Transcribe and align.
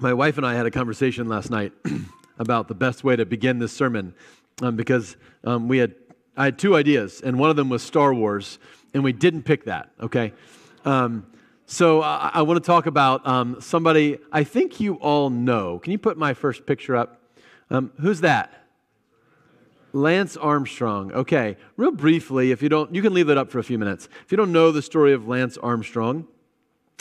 my 0.00 0.14
wife 0.14 0.36
and 0.36 0.46
I 0.46 0.54
had 0.54 0.66
a 0.66 0.70
conversation 0.70 1.28
last 1.28 1.50
night 1.50 1.72
about 2.38 2.68
the 2.68 2.74
best 2.74 3.02
way 3.02 3.16
to 3.16 3.26
begin 3.26 3.58
this 3.58 3.72
sermon 3.72 4.14
um, 4.62 4.76
because 4.76 5.16
um, 5.44 5.68
we 5.68 5.78
had 5.78 5.94
I 6.36 6.44
had 6.44 6.58
two 6.58 6.76
ideas, 6.76 7.20
and 7.20 7.36
one 7.36 7.50
of 7.50 7.56
them 7.56 7.68
was 7.68 7.82
Star 7.82 8.14
Wars, 8.14 8.60
and 8.94 9.02
we 9.02 9.12
didn't 9.12 9.42
pick 9.42 9.64
that. 9.64 9.90
Okay, 10.00 10.32
um, 10.84 11.26
so 11.66 12.02
I, 12.02 12.30
I 12.34 12.42
want 12.42 12.62
to 12.62 12.66
talk 12.66 12.86
about 12.86 13.26
um, 13.26 13.60
somebody 13.60 14.18
I 14.30 14.44
think 14.44 14.78
you 14.78 14.94
all 14.94 15.30
know. 15.30 15.80
Can 15.80 15.90
you 15.90 15.98
put 15.98 16.16
my 16.16 16.32
first 16.32 16.64
picture 16.64 16.94
up? 16.94 17.20
Um, 17.70 17.92
who's 18.00 18.20
that? 18.20 18.52
Lance 19.92 20.36
Armstrong. 20.36 21.12
Okay, 21.12 21.56
real 21.76 21.90
briefly, 21.90 22.52
if 22.52 22.62
you 22.62 22.68
don't, 22.68 22.94
you 22.94 23.02
can 23.02 23.14
leave 23.14 23.26
that 23.26 23.38
up 23.38 23.50
for 23.50 23.58
a 23.58 23.64
few 23.64 23.78
minutes. 23.78 24.08
If 24.24 24.30
you 24.30 24.36
don't 24.36 24.52
know 24.52 24.70
the 24.70 24.82
story 24.82 25.12
of 25.12 25.26
Lance 25.26 25.58
Armstrong, 25.58 26.26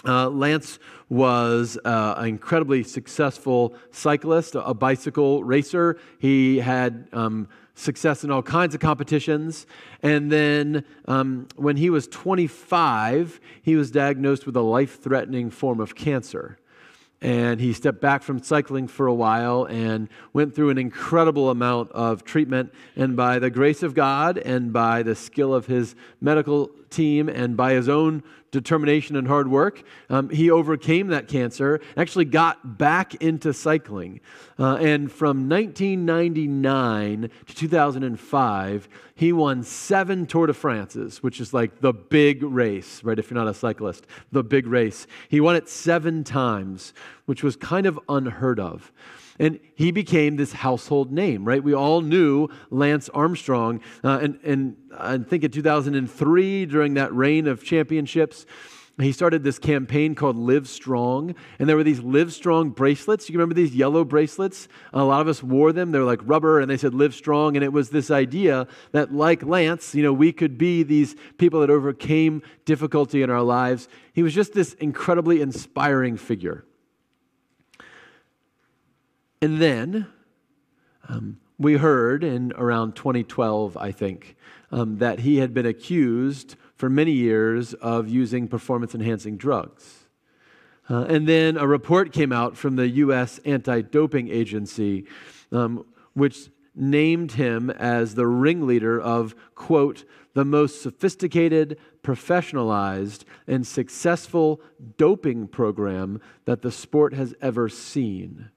uh, 0.05 0.29
Lance 0.29 0.79
was 1.09 1.77
uh, 1.83 2.15
an 2.17 2.27
incredibly 2.27 2.83
successful 2.83 3.75
cyclist, 3.91 4.55
a 4.55 4.73
bicycle 4.73 5.43
racer. 5.43 5.97
He 6.19 6.59
had 6.59 7.07
um, 7.13 7.47
success 7.75 8.23
in 8.23 8.31
all 8.31 8.43
kinds 8.43 8.75
of 8.75 8.81
competitions. 8.81 9.65
And 10.03 10.31
then 10.31 10.85
um, 11.07 11.47
when 11.55 11.77
he 11.77 11.89
was 11.89 12.07
25, 12.07 13.39
he 13.61 13.75
was 13.75 13.89
diagnosed 13.91 14.45
with 14.45 14.55
a 14.55 14.61
life 14.61 15.01
threatening 15.01 15.49
form 15.49 15.79
of 15.79 15.95
cancer 15.95 16.57
and 17.21 17.59
he 17.59 17.73
stepped 17.73 17.99
back 17.99 18.21
from 18.21 18.41
cycling 18.41 18.87
for 18.87 19.07
a 19.07 19.13
while 19.13 19.65
and 19.65 20.07
went 20.33 20.55
through 20.55 20.69
an 20.69 20.77
incredible 20.77 21.49
amount 21.49 21.91
of 21.91 22.23
treatment. 22.23 22.71
And 22.95 23.15
by 23.15 23.39
the 23.39 23.49
grace 23.49 23.81
of 23.81 23.95
God 23.95 24.37
and 24.37 24.71
by 24.71 25.01
the 25.01 25.15
skill 25.15 25.53
of 25.53 25.65
his 25.65 25.95
medical 26.21 26.69
team 26.89 27.29
and 27.29 27.57
by 27.57 27.73
his 27.73 27.89
own 27.89 28.23
determination 28.51 29.15
and 29.15 29.27
hard 29.27 29.49
work, 29.49 29.83
um, 30.09 30.29
he 30.29 30.49
overcame 30.49 31.07
that 31.07 31.27
cancer, 31.27 31.81
actually 31.95 32.25
got 32.25 32.77
back 32.77 33.15
into 33.15 33.53
cycling. 33.53 34.19
Uh, 34.57 34.75
and 34.77 35.11
from 35.11 35.49
1999 35.49 37.29
to 37.45 37.55
2005, 37.55 38.89
he 39.15 39.33
won 39.33 39.63
seven 39.63 40.25
Tour 40.25 40.47
de 40.47 40.53
France's, 40.53 41.21
which 41.21 41.39
is 41.39 41.53
like 41.53 41.81
the 41.81 41.93
big 41.93 42.43
race, 42.43 43.03
right? 43.03 43.19
If 43.19 43.29
you're 43.29 43.39
not 43.39 43.47
a 43.47 43.53
cyclist, 43.53 44.07
the 44.31 44.43
big 44.43 44.67
race. 44.67 45.07
He 45.29 45.41
won 45.41 45.55
it 45.55 45.67
seven 45.67 46.23
times, 46.23 46.93
which 47.25 47.43
was 47.43 47.55
kind 47.55 47.85
of 47.85 47.99
unheard 48.07 48.59
of. 48.59 48.91
And 49.39 49.59
he 49.75 49.91
became 49.91 50.35
this 50.35 50.51
household 50.51 51.11
name, 51.11 51.45
right? 51.45 51.63
We 51.63 51.73
all 51.73 52.01
knew 52.01 52.49
Lance 52.69 53.09
Armstrong. 53.09 53.81
Uh, 54.03 54.19
and, 54.21 54.39
and 54.43 54.77
I 54.97 55.17
think 55.19 55.43
in 55.43 55.51
2003, 55.51 56.65
during 56.65 56.95
that 56.95 57.13
reign 57.13 57.47
of 57.47 57.63
championships, 57.63 58.45
he 58.99 59.11
started 59.11 59.43
this 59.43 59.59
campaign 59.59 60.15
called 60.15 60.37
Live 60.37 60.67
Strong. 60.67 61.35
And 61.59 61.69
there 61.69 61.75
were 61.75 61.83
these 61.83 61.99
Live 61.99 62.33
Strong 62.33 62.71
bracelets. 62.71 63.29
You 63.29 63.33
remember 63.37 63.53
these 63.53 63.75
yellow 63.75 64.03
bracelets? 64.03 64.67
A 64.91 65.03
lot 65.03 65.21
of 65.21 65.27
us 65.27 65.43
wore 65.43 65.71
them. 65.71 65.91
They 65.91 65.99
were 65.99 66.05
like 66.05 66.21
rubber 66.23 66.59
and 66.59 66.69
they 66.69 66.77
said 66.77 66.95
Live 66.95 67.13
Strong. 67.13 67.55
And 67.55 67.63
it 67.63 67.71
was 67.71 67.91
this 67.91 68.09
idea 68.09 68.67
that, 68.93 69.13
like 69.13 69.43
Lance, 69.43 69.93
you 69.93 70.01
know, 70.01 70.13
we 70.13 70.33
could 70.33 70.57
be 70.57 70.81
these 70.81 71.15
people 71.37 71.59
that 71.61 71.69
overcame 71.69 72.41
difficulty 72.65 73.21
in 73.21 73.29
our 73.29 73.43
lives. 73.43 73.87
He 74.13 74.23
was 74.23 74.33
just 74.33 74.53
this 74.53 74.73
incredibly 74.73 75.41
inspiring 75.41 76.17
figure. 76.17 76.65
And 79.41 79.61
then 79.61 80.07
um, 81.07 81.39
we 81.59 81.77
heard 81.77 82.23
in 82.23 82.53
around 82.55 82.95
2012, 82.95 83.77
I 83.77 83.91
think, 83.91 84.35
um, 84.71 84.97
that 84.97 85.19
he 85.19 85.37
had 85.37 85.53
been 85.53 85.65
accused 85.65 86.55
for 86.75 86.89
many 86.89 87.11
years 87.11 87.73
of 87.75 88.07
using 88.07 88.47
performance 88.47 88.93
enhancing 88.95 89.37
drugs. 89.37 90.07
Uh, 90.89 91.05
and 91.09 91.27
then 91.27 91.57
a 91.57 91.67
report 91.67 92.13
came 92.13 92.31
out 92.31 92.55
from 92.55 92.75
the 92.75 92.87
U.S. 92.89 93.39
Anti 93.45 93.81
Doping 93.81 94.29
Agency, 94.29 95.05
um, 95.51 95.85
which 96.13 96.49
named 96.73 97.33
him 97.33 97.69
as 97.71 98.15
the 98.15 98.27
ringleader 98.27 98.99
of, 98.99 99.35
quote, 99.55 100.05
the 100.33 100.45
most 100.45 100.81
sophisticated, 100.81 101.77
professionalized, 102.03 103.23
and 103.47 103.65
successful 103.65 104.61
doping 104.97 105.47
program 105.47 106.21
that 106.45 106.61
the 106.61 106.71
sport 106.71 107.13
has 107.13 107.33
ever 107.41 107.67
seen. 107.67 108.49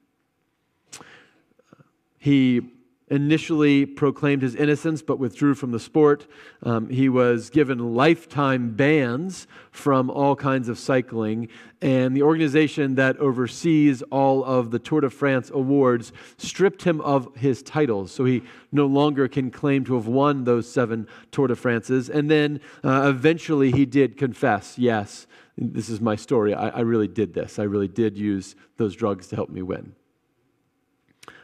He 2.21 2.61
initially 3.09 3.83
proclaimed 3.83 4.43
his 4.43 4.53
innocence 4.53 5.01
but 5.01 5.17
withdrew 5.17 5.55
from 5.55 5.71
the 5.71 5.79
sport. 5.79 6.27
Um, 6.61 6.87
he 6.87 7.09
was 7.09 7.49
given 7.49 7.95
lifetime 7.95 8.75
bans 8.75 9.47
from 9.71 10.11
all 10.11 10.35
kinds 10.35 10.69
of 10.69 10.77
cycling, 10.77 11.49
and 11.81 12.15
the 12.15 12.21
organization 12.21 12.93
that 12.95 13.17
oversees 13.17 14.03
all 14.11 14.45
of 14.45 14.69
the 14.69 14.77
Tour 14.77 15.01
de 15.01 15.09
France 15.09 15.49
awards 15.49 16.13
stripped 16.37 16.83
him 16.83 17.01
of 17.01 17.35
his 17.35 17.63
titles, 17.63 18.11
so 18.11 18.23
he 18.23 18.43
no 18.71 18.85
longer 18.85 19.27
can 19.27 19.49
claim 19.49 19.83
to 19.85 19.95
have 19.95 20.05
won 20.05 20.43
those 20.43 20.71
seven 20.71 21.07
Tour 21.31 21.47
de 21.47 21.55
France's. 21.55 22.07
And 22.07 22.29
then 22.29 22.61
uh, 22.83 23.09
eventually 23.09 23.71
he 23.71 23.87
did 23.87 24.15
confess, 24.15 24.77
yes. 24.77 25.25
This 25.57 25.89
is 25.89 25.99
my 25.99 26.15
story. 26.15 26.53
I, 26.53 26.69
I 26.69 26.79
really 26.81 27.07
did 27.07 27.33
this. 27.33 27.57
I 27.57 27.63
really 27.63 27.87
did 27.89 28.15
use 28.15 28.55
those 28.77 28.95
drugs 28.95 29.25
to 29.29 29.35
help 29.35 29.49
me 29.49 29.63
win. 29.63 29.95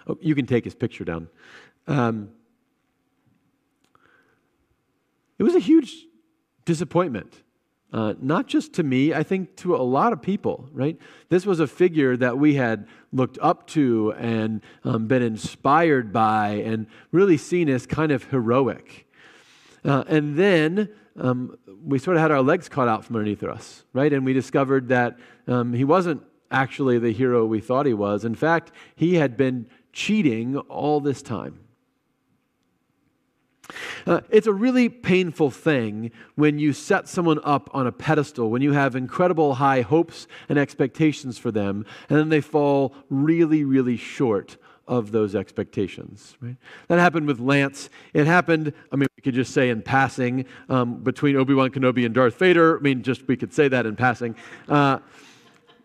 Oh, 0.08 0.18
you 0.22 0.36
can 0.36 0.46
take 0.46 0.64
his 0.64 0.76
picture 0.76 1.04
down. 1.04 1.30
Um, 1.88 2.30
it 5.38 5.44
was 5.44 5.56
a 5.56 5.60
huge 5.60 6.06
disappointment. 6.66 7.44
Uh, 7.94 8.14
not 8.20 8.48
just 8.48 8.74
to 8.74 8.84
me, 8.84 9.14
I 9.14 9.24
think 9.24 9.56
to 9.58 9.76
a 9.76 9.78
lot 9.78 10.12
of 10.12 10.22
people, 10.22 10.70
right? 10.74 10.98
This 11.30 11.46
was 11.46 11.62
a 11.62 11.68
figure 11.68 12.18
that 12.18 12.38
we 12.38 12.56
had 12.56 12.86
looked 13.14 13.38
up 13.42 13.66
to 13.68 14.14
and 14.18 14.62
um, 14.84 15.08
been 15.08 15.22
inspired 15.22 16.12
by 16.12 16.50
and 16.66 16.88
really 17.12 17.38
seen 17.38 17.70
as 17.70 17.86
kind 17.86 18.12
of 18.12 18.26
heroic. 18.26 19.08
Uh, 19.86 20.04
and 20.08 20.38
then 20.38 20.90
um, 21.16 21.58
we 21.86 21.98
sort 21.98 22.18
of 22.18 22.22
had 22.22 22.32
our 22.32 22.42
legs 22.42 22.68
caught 22.68 22.90
out 22.90 23.06
from 23.06 23.16
underneath 23.16 23.42
us, 23.44 23.86
right? 23.94 24.12
And 24.12 24.26
we 24.26 24.34
discovered 24.34 24.90
that 24.90 25.18
um, 25.48 25.72
he 25.72 25.86
wasn't 25.86 26.22
actually 26.52 27.00
the 27.00 27.12
hero 27.12 27.46
we 27.46 27.60
thought 27.60 27.86
he 27.86 27.94
was. 27.94 28.26
In 28.26 28.36
fact, 28.36 28.72
he 28.96 29.16
had 29.16 29.38
been 29.38 29.68
cheating 29.94 30.58
all 30.58 31.00
this 31.00 31.22
time. 31.22 31.60
Uh, 34.06 34.22
it's 34.30 34.48
a 34.48 34.54
really 34.54 34.88
painful 34.88 35.52
thing 35.52 36.12
when 36.36 36.58
you 36.58 36.72
set 36.72 37.08
someone 37.08 37.40
up 37.44 37.70
on 37.74 37.86
a 37.86 37.92
pedestal, 37.92 38.50
when 38.50 38.62
you 38.62 38.72
have 38.72 38.96
incredible 38.96 39.56
high 39.56 39.82
hopes 39.82 40.28
and 40.48 40.58
expectations 40.58 41.38
for 41.38 41.52
them, 41.52 41.86
and 42.10 42.18
then 42.18 42.30
they 42.30 42.40
fall 42.40 42.96
really, 43.10 43.66
really 43.66 43.98
short 43.98 44.56
of 44.88 45.12
those 45.12 45.36
expectations. 45.36 46.38
Right? 46.40 46.56
That 46.88 47.00
happened 47.00 47.28
with 47.28 47.42
Lance. 47.42 47.90
It 48.14 48.26
happened, 48.26 48.72
I 48.92 48.96
mean, 48.96 49.08
we 49.18 49.22
could 49.22 49.34
just 49.34 49.54
say 49.54 49.70
in 49.70 49.82
passing, 49.82 50.46
um, 50.70 51.04
between 51.04 51.36
Obi 51.36 51.54
Wan 51.54 51.72
Kenobi 51.72 52.06
and 52.06 52.16
Darth 52.16 52.40
Vader. 52.40 52.78
I 52.78 52.82
mean, 52.82 53.04
just 53.04 53.28
we 53.28 53.36
could 53.36 53.54
say 53.54 53.68
that 53.68 53.86
in 53.86 53.98
passing. 53.98 54.36
Uh, 54.70 55.00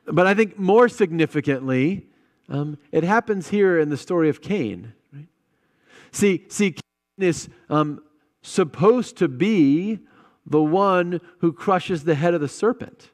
but 0.07 0.27
I 0.27 0.35
think 0.35 0.59
more 0.59 0.89
significantly, 0.89 2.07
um, 2.49 2.79
it 2.91 3.05
happens 3.05 3.49
here 3.49 3.79
in 3.79 3.89
the 3.89 3.97
story 3.97 4.29
of 4.29 4.41
Cain. 4.41 4.93
Right? 5.13 5.29
See, 6.11 6.45
see, 6.49 6.73
Cain 6.73 7.29
is 7.29 7.49
um, 7.71 8.03
supposed 8.43 9.17
to 9.19 9.29
be 9.29 10.01
the 10.47 10.63
one 10.63 11.21
who 11.39 11.53
crushes 11.53 12.05
the 12.05 12.15
head 12.15 12.35
of 12.35 12.41
the 12.41 12.49
serpent. 12.49 13.11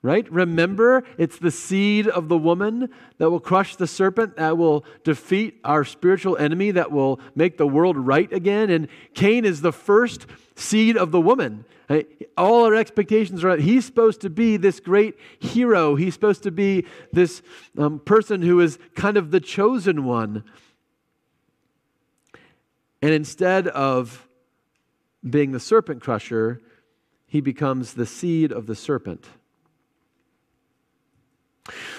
Right? 0.00 0.30
Remember, 0.30 1.02
it's 1.18 1.38
the 1.38 1.50
seed 1.50 2.06
of 2.06 2.28
the 2.28 2.38
woman 2.38 2.90
that 3.18 3.30
will 3.30 3.40
crush 3.40 3.74
the 3.74 3.88
serpent, 3.88 4.36
that 4.36 4.56
will 4.56 4.84
defeat 5.02 5.58
our 5.64 5.84
spiritual 5.84 6.36
enemy, 6.36 6.70
that 6.70 6.92
will 6.92 7.18
make 7.34 7.58
the 7.58 7.66
world 7.66 7.96
right 7.96 8.32
again. 8.32 8.70
And 8.70 8.86
Cain 9.14 9.44
is 9.44 9.60
the 9.60 9.72
first 9.72 10.26
seed 10.58 10.96
of 10.96 11.10
the 11.10 11.20
woman. 11.20 11.64
All 12.36 12.64
our 12.64 12.74
expectations 12.74 13.44
are 13.44 13.56
he's 13.56 13.86
supposed 13.86 14.20
to 14.20 14.30
be 14.30 14.56
this 14.56 14.80
great 14.80 15.16
hero. 15.38 15.94
He's 15.94 16.14
supposed 16.14 16.42
to 16.42 16.50
be 16.50 16.84
this 17.12 17.42
um, 17.78 18.00
person 18.00 18.42
who 18.42 18.60
is 18.60 18.78
kind 18.94 19.16
of 19.16 19.30
the 19.30 19.40
chosen 19.40 20.04
one. 20.04 20.44
And 23.00 23.12
instead 23.12 23.68
of 23.68 24.28
being 25.28 25.52
the 25.52 25.60
serpent 25.60 26.02
crusher, 26.02 26.60
he 27.26 27.40
becomes 27.40 27.94
the 27.94 28.06
seed 28.06 28.52
of 28.52 28.66
the 28.66 28.74
serpent. 28.74 29.26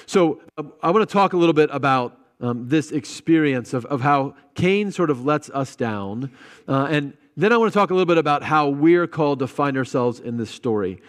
So 0.06 0.42
uh, 0.58 0.64
I 0.84 0.92
want 0.92 1.08
to 1.08 1.12
talk 1.12 1.34
a 1.34 1.38
little 1.38 1.54
bit 1.54 1.70
about 1.72 2.18
um, 2.42 2.68
this 2.68 2.92
experience 2.92 3.74
of, 3.74 3.86
of 3.86 4.02
how 4.02 4.36
Cain 4.56 4.92
sort 4.92 5.10
of 5.10 5.26
lets 5.26 5.50
us 5.50 5.76
down. 5.76 6.32
Uh, 6.68 6.88
and 6.90 7.14
then 7.38 7.54
I 7.54 7.58
want 7.58 7.72
to 7.72 7.78
talk 7.78 7.92
a 7.92 7.94
little 7.94 8.06
bit 8.06 8.18
about 8.18 8.44
how 8.44 8.70
we're 8.70 9.08
called 9.08 9.40
to 9.40 9.48
find 9.48 9.78
ourselves 9.78 10.20
in 10.20 10.38
this 10.38 10.50
story. 10.50 11.02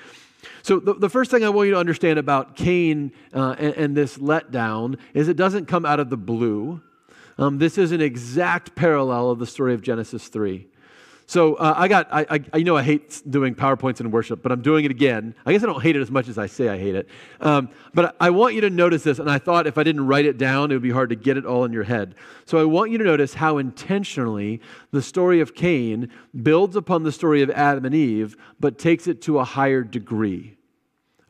So, 0.62 0.78
the, 0.78 0.94
the 0.94 1.08
first 1.08 1.30
thing 1.30 1.44
I 1.44 1.48
want 1.48 1.66
you 1.66 1.74
to 1.74 1.80
understand 1.80 2.18
about 2.18 2.56
Cain 2.56 3.12
uh, 3.34 3.56
and, 3.58 3.74
and, 3.74 3.96
this 3.96 4.16
letdown 4.18 4.98
is 5.12 5.28
it 5.28 5.36
doesn't 5.36 5.66
come 5.66 5.84
out 5.84 6.00
of 6.00 6.08
the 6.10 6.16
blue. 6.16 6.80
Um, 7.38 7.58
this 7.58 7.78
is 7.78 7.92
an 7.92 8.00
exact 8.00 8.74
parallel 8.74 9.30
of 9.30 9.38
the 9.38 9.46
story 9.46 9.74
of 9.74 9.82
Genesis 9.82 10.28
3. 10.28 10.66
So 11.30 11.54
uh, 11.54 11.74
I 11.76 11.86
got, 11.86 12.08
I, 12.10 12.40
I, 12.52 12.56
you 12.56 12.64
know, 12.64 12.76
I 12.76 12.82
hate 12.82 13.22
doing 13.30 13.54
PowerPoints 13.54 14.00
in 14.00 14.10
worship, 14.10 14.42
but 14.42 14.50
I'm 14.50 14.62
doing 14.62 14.84
it 14.84 14.90
again. 14.90 15.36
I 15.46 15.52
guess 15.52 15.62
I 15.62 15.66
don't 15.66 15.80
hate 15.80 15.94
it 15.94 16.00
as 16.00 16.10
much 16.10 16.26
as 16.26 16.38
I 16.38 16.46
say 16.46 16.68
I 16.68 16.76
hate 16.76 16.96
it. 16.96 17.08
Um, 17.40 17.68
but 17.94 18.16
I 18.18 18.30
want 18.30 18.56
you 18.56 18.60
to 18.62 18.68
notice 18.68 19.04
this, 19.04 19.20
and 19.20 19.30
I 19.30 19.38
thought 19.38 19.68
if 19.68 19.78
I 19.78 19.84
didn't 19.84 20.08
write 20.08 20.24
it 20.24 20.38
down, 20.38 20.72
it 20.72 20.74
would 20.74 20.82
be 20.82 20.90
hard 20.90 21.08
to 21.10 21.14
get 21.14 21.36
it 21.36 21.46
all 21.46 21.64
in 21.64 21.72
your 21.72 21.84
head. 21.84 22.16
So 22.46 22.58
I 22.58 22.64
want 22.64 22.90
you 22.90 22.98
to 22.98 23.04
notice 23.04 23.34
how 23.34 23.58
intentionally 23.58 24.60
the 24.90 25.00
story 25.00 25.40
of 25.40 25.54
Cain 25.54 26.08
builds 26.42 26.74
upon 26.74 27.04
the 27.04 27.12
story 27.12 27.42
of 27.42 27.50
Adam 27.50 27.84
and 27.84 27.94
Eve, 27.94 28.36
but 28.58 28.76
takes 28.76 29.06
it 29.06 29.22
to 29.22 29.38
a 29.38 29.44
higher 29.44 29.84
degree. 29.84 30.56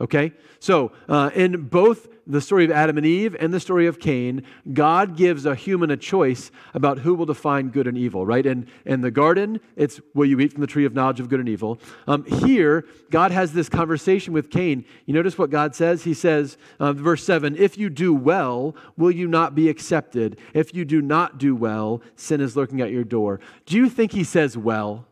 Okay? 0.01 0.33
So, 0.61 0.93
uh, 1.11 1.29
in 1.35 1.65
both 1.65 2.09
the 2.31 2.41
story 2.41 2.65
of 2.65 2.71
Adam 2.71 2.97
and 2.97 3.07
Eve 3.07 3.37
and 3.39 3.53
the 3.53 3.61
story 3.61 3.87
of 3.87 3.99
Cain, 3.99 4.43
God 4.73 5.17
gives 5.17 5.47
a 5.47 5.55
human 5.55 5.91
a 5.91 5.97
choice 5.97 6.51
about 6.75 7.01
who 7.01 7.15
will 7.15 7.27
define 7.27 7.71
good 7.71 7.87
and 7.87 7.99
evil, 7.99 8.25
right? 8.25 8.47
And 8.47 8.67
in 8.85 9.01
the 9.01 9.11
garden, 9.11 9.61
it's 9.77 10.01
will 10.15 10.27
you 10.27 10.39
eat 10.41 10.53
from 10.53 10.61
the 10.61 10.67
tree 10.67 10.85
of 10.85 10.95
knowledge 10.95 11.21
of 11.21 11.29
good 11.29 11.41
and 11.41 11.49
evil. 11.49 11.81
Um, 12.07 12.25
here, 12.25 12.85
God 13.11 13.33
has 13.33 13.53
this 13.53 13.69
conversation 13.69 14.33
with 14.33 14.51
Cain. 14.51 14.85
You 15.07 15.15
notice 15.15 15.37
what 15.37 15.51
God 15.51 15.75
says? 15.75 16.05
He 16.05 16.15
says, 16.15 16.57
uh, 16.79 16.93
verse 16.93 17.25
7 17.25 17.57
If 17.57 17.77
you 17.77 17.91
do 17.91 18.15
well, 18.15 18.77
will 18.97 19.11
you 19.11 19.27
not 19.27 19.55
be 19.55 19.69
accepted? 19.69 20.39
If 20.55 20.75
you 20.75 20.85
do 20.85 21.03
not 21.03 21.39
do 21.39 21.57
well, 21.57 22.03
sin 22.17 22.41
is 22.41 22.57
lurking 22.57 22.81
at 22.81 22.91
your 22.91 23.05
door. 23.05 23.41
Do 23.67 23.77
you 23.77 23.89
think 23.89 24.13
he 24.13 24.25
says 24.25 24.57
well? 24.57 25.07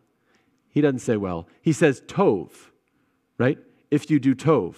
He 0.70 0.80
doesn't 0.80 1.00
say 1.00 1.16
well. 1.16 1.48
He 1.60 1.72
says 1.72 2.02
tov, 2.02 2.50
right? 3.38 3.58
If 3.90 4.10
you 4.10 4.20
do 4.20 4.34
tov 4.34 4.74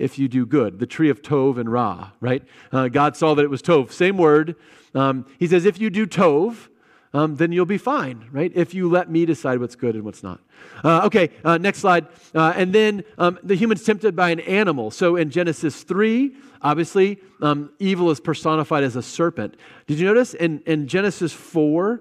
if 0.00 0.18
you 0.18 0.26
do 0.26 0.46
good. 0.46 0.78
The 0.78 0.86
tree 0.86 1.10
of 1.10 1.22
Tov 1.22 1.58
and 1.58 1.70
Ra, 1.70 2.10
right? 2.20 2.42
Uh, 2.72 2.88
God 2.88 3.16
saw 3.16 3.34
that 3.34 3.44
it 3.44 3.50
was 3.50 3.62
Tov. 3.62 3.92
Same 3.92 4.16
word. 4.16 4.56
Um, 4.94 5.26
he 5.38 5.46
says, 5.46 5.66
if 5.66 5.80
you 5.80 5.90
do 5.90 6.06
Tov, 6.06 6.68
um, 7.12 7.36
then 7.36 7.52
you'll 7.52 7.66
be 7.66 7.78
fine, 7.78 8.28
right? 8.30 8.52
If 8.54 8.72
you 8.72 8.88
let 8.88 9.10
me 9.10 9.26
decide 9.26 9.60
what's 9.60 9.74
good 9.74 9.94
and 9.94 10.04
what's 10.04 10.22
not. 10.22 10.40
Uh, 10.84 11.02
okay, 11.06 11.30
uh, 11.44 11.58
next 11.58 11.78
slide. 11.78 12.06
Uh, 12.34 12.52
and 12.56 12.72
then 12.72 13.04
um, 13.18 13.38
the 13.42 13.56
human's 13.56 13.84
tempted 13.84 14.14
by 14.14 14.30
an 14.30 14.40
animal. 14.40 14.90
So 14.90 15.16
in 15.16 15.30
Genesis 15.30 15.82
3, 15.82 16.34
obviously, 16.62 17.18
um, 17.42 17.72
evil 17.78 18.10
is 18.10 18.20
personified 18.20 18.84
as 18.84 18.96
a 18.96 19.02
serpent. 19.02 19.56
Did 19.86 19.98
you 19.98 20.06
notice 20.06 20.34
in, 20.34 20.62
in 20.66 20.86
Genesis 20.86 21.32
4, 21.32 22.00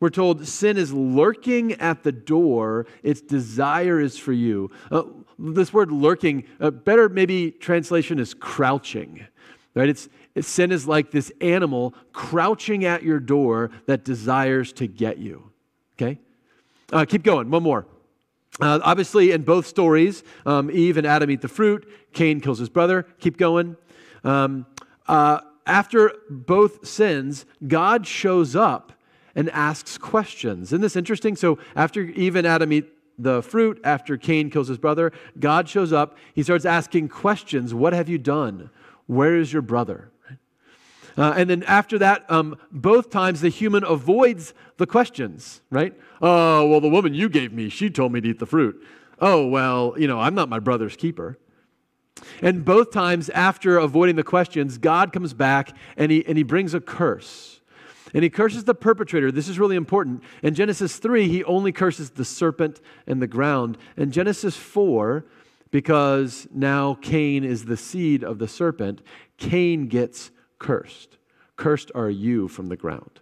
we're 0.00 0.10
told 0.10 0.46
sin 0.46 0.76
is 0.76 0.92
lurking 0.92 1.74
at 1.74 2.02
the 2.02 2.12
door, 2.12 2.86
its 3.02 3.20
desire 3.20 4.00
is 4.00 4.18
for 4.18 4.32
you. 4.32 4.70
Uh, 5.42 5.52
this 5.52 5.72
word 5.72 5.90
lurking, 5.90 6.44
a 6.60 6.70
better 6.70 7.08
maybe 7.08 7.50
translation 7.50 8.18
is 8.18 8.34
crouching, 8.34 9.26
right? 9.74 9.88
It's, 9.88 10.08
it's, 10.34 10.48
sin 10.48 10.72
is 10.72 10.86
like 10.86 11.10
this 11.10 11.32
animal 11.40 11.94
crouching 12.12 12.84
at 12.84 13.02
your 13.02 13.20
door 13.20 13.70
that 13.86 14.04
desires 14.04 14.72
to 14.74 14.86
get 14.86 15.18
you, 15.18 15.50
okay? 15.96 16.18
Uh, 16.92 17.04
keep 17.04 17.22
going, 17.22 17.50
one 17.50 17.62
more. 17.62 17.86
Uh, 18.60 18.80
obviously, 18.84 19.30
in 19.30 19.42
both 19.42 19.66
stories, 19.66 20.22
um, 20.44 20.70
Eve 20.70 20.98
and 20.98 21.06
Adam 21.06 21.30
eat 21.30 21.40
the 21.40 21.48
fruit, 21.48 21.88
Cain 22.12 22.40
kills 22.40 22.58
his 22.58 22.68
brother. 22.68 23.06
Keep 23.18 23.38
going. 23.38 23.76
Um, 24.24 24.66
uh, 25.08 25.40
after 25.66 26.12
both 26.28 26.86
sins, 26.86 27.46
God 27.66 28.06
shows 28.06 28.54
up 28.54 28.92
and 29.34 29.48
asks 29.50 29.96
questions. 29.96 30.68
Isn't 30.68 30.82
this 30.82 30.96
interesting? 30.96 31.34
So, 31.34 31.58
after 31.74 32.02
Eve 32.02 32.36
and 32.36 32.46
Adam 32.46 32.72
eat 32.72 32.92
the 33.18 33.42
fruit 33.42 33.80
after 33.84 34.16
Cain 34.16 34.50
kills 34.50 34.68
his 34.68 34.78
brother. 34.78 35.12
God 35.38 35.68
shows 35.68 35.92
up. 35.92 36.16
He 36.34 36.42
starts 36.42 36.64
asking 36.64 37.08
questions 37.08 37.74
What 37.74 37.92
have 37.92 38.08
you 38.08 38.18
done? 38.18 38.70
Where 39.06 39.36
is 39.36 39.52
your 39.52 39.62
brother? 39.62 40.10
Uh, 41.16 41.34
and 41.36 41.50
then 41.50 41.62
after 41.64 41.98
that, 41.98 42.24
um, 42.30 42.56
both 42.70 43.10
times 43.10 43.42
the 43.42 43.50
human 43.50 43.84
avoids 43.84 44.54
the 44.78 44.86
questions, 44.86 45.60
right? 45.70 45.94
Oh, 46.22 46.66
well, 46.66 46.80
the 46.80 46.88
woman 46.88 47.12
you 47.12 47.28
gave 47.28 47.52
me, 47.52 47.68
she 47.68 47.90
told 47.90 48.12
me 48.12 48.20
to 48.20 48.30
eat 48.30 48.38
the 48.38 48.46
fruit. 48.46 48.82
Oh, 49.20 49.46
well, 49.46 49.94
you 49.98 50.06
know, 50.06 50.18
I'm 50.20 50.34
not 50.34 50.48
my 50.48 50.58
brother's 50.58 50.96
keeper. 50.96 51.38
And 52.40 52.64
both 52.64 52.92
times 52.92 53.30
after 53.30 53.78
avoiding 53.78 54.16
the 54.16 54.22
questions, 54.22 54.78
God 54.78 55.12
comes 55.12 55.34
back 55.34 55.76
and 55.96 56.10
he, 56.10 56.24
and 56.26 56.36
he 56.36 56.44
brings 56.44 56.74
a 56.74 56.80
curse. 56.80 57.60
And 58.14 58.22
he 58.22 58.30
curses 58.30 58.64
the 58.64 58.74
perpetrator. 58.74 59.32
This 59.32 59.48
is 59.48 59.58
really 59.58 59.76
important. 59.76 60.22
In 60.42 60.54
Genesis 60.54 60.98
3, 60.98 61.28
he 61.28 61.44
only 61.44 61.72
curses 61.72 62.10
the 62.10 62.24
serpent 62.24 62.80
and 63.06 63.22
the 63.22 63.26
ground. 63.26 63.78
In 63.96 64.10
Genesis 64.10 64.56
4, 64.56 65.24
because 65.70 66.46
now 66.52 66.94
Cain 67.00 67.42
is 67.42 67.64
the 67.64 67.76
seed 67.76 68.22
of 68.22 68.38
the 68.38 68.48
serpent, 68.48 69.02
Cain 69.38 69.88
gets 69.88 70.30
cursed. 70.58 71.16
Cursed 71.56 71.90
are 71.94 72.10
you 72.10 72.48
from 72.48 72.68
the 72.68 72.76
ground. 72.76 73.20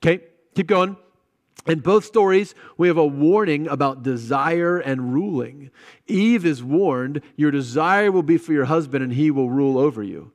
Okay, 0.00 0.24
keep 0.54 0.68
going. 0.68 0.96
In 1.66 1.80
both 1.80 2.04
stories, 2.04 2.54
we 2.78 2.88
have 2.88 2.96
a 2.96 3.06
warning 3.06 3.68
about 3.68 4.02
desire 4.02 4.78
and 4.78 5.12
ruling. 5.12 5.70
Eve 6.06 6.46
is 6.46 6.62
warned, 6.62 7.20
Your 7.36 7.50
desire 7.50 8.10
will 8.10 8.22
be 8.22 8.38
for 8.38 8.52
your 8.52 8.64
husband, 8.66 9.02
and 9.02 9.12
he 9.12 9.30
will 9.30 9.50
rule 9.50 9.76
over 9.76 10.02
you. 10.02 10.32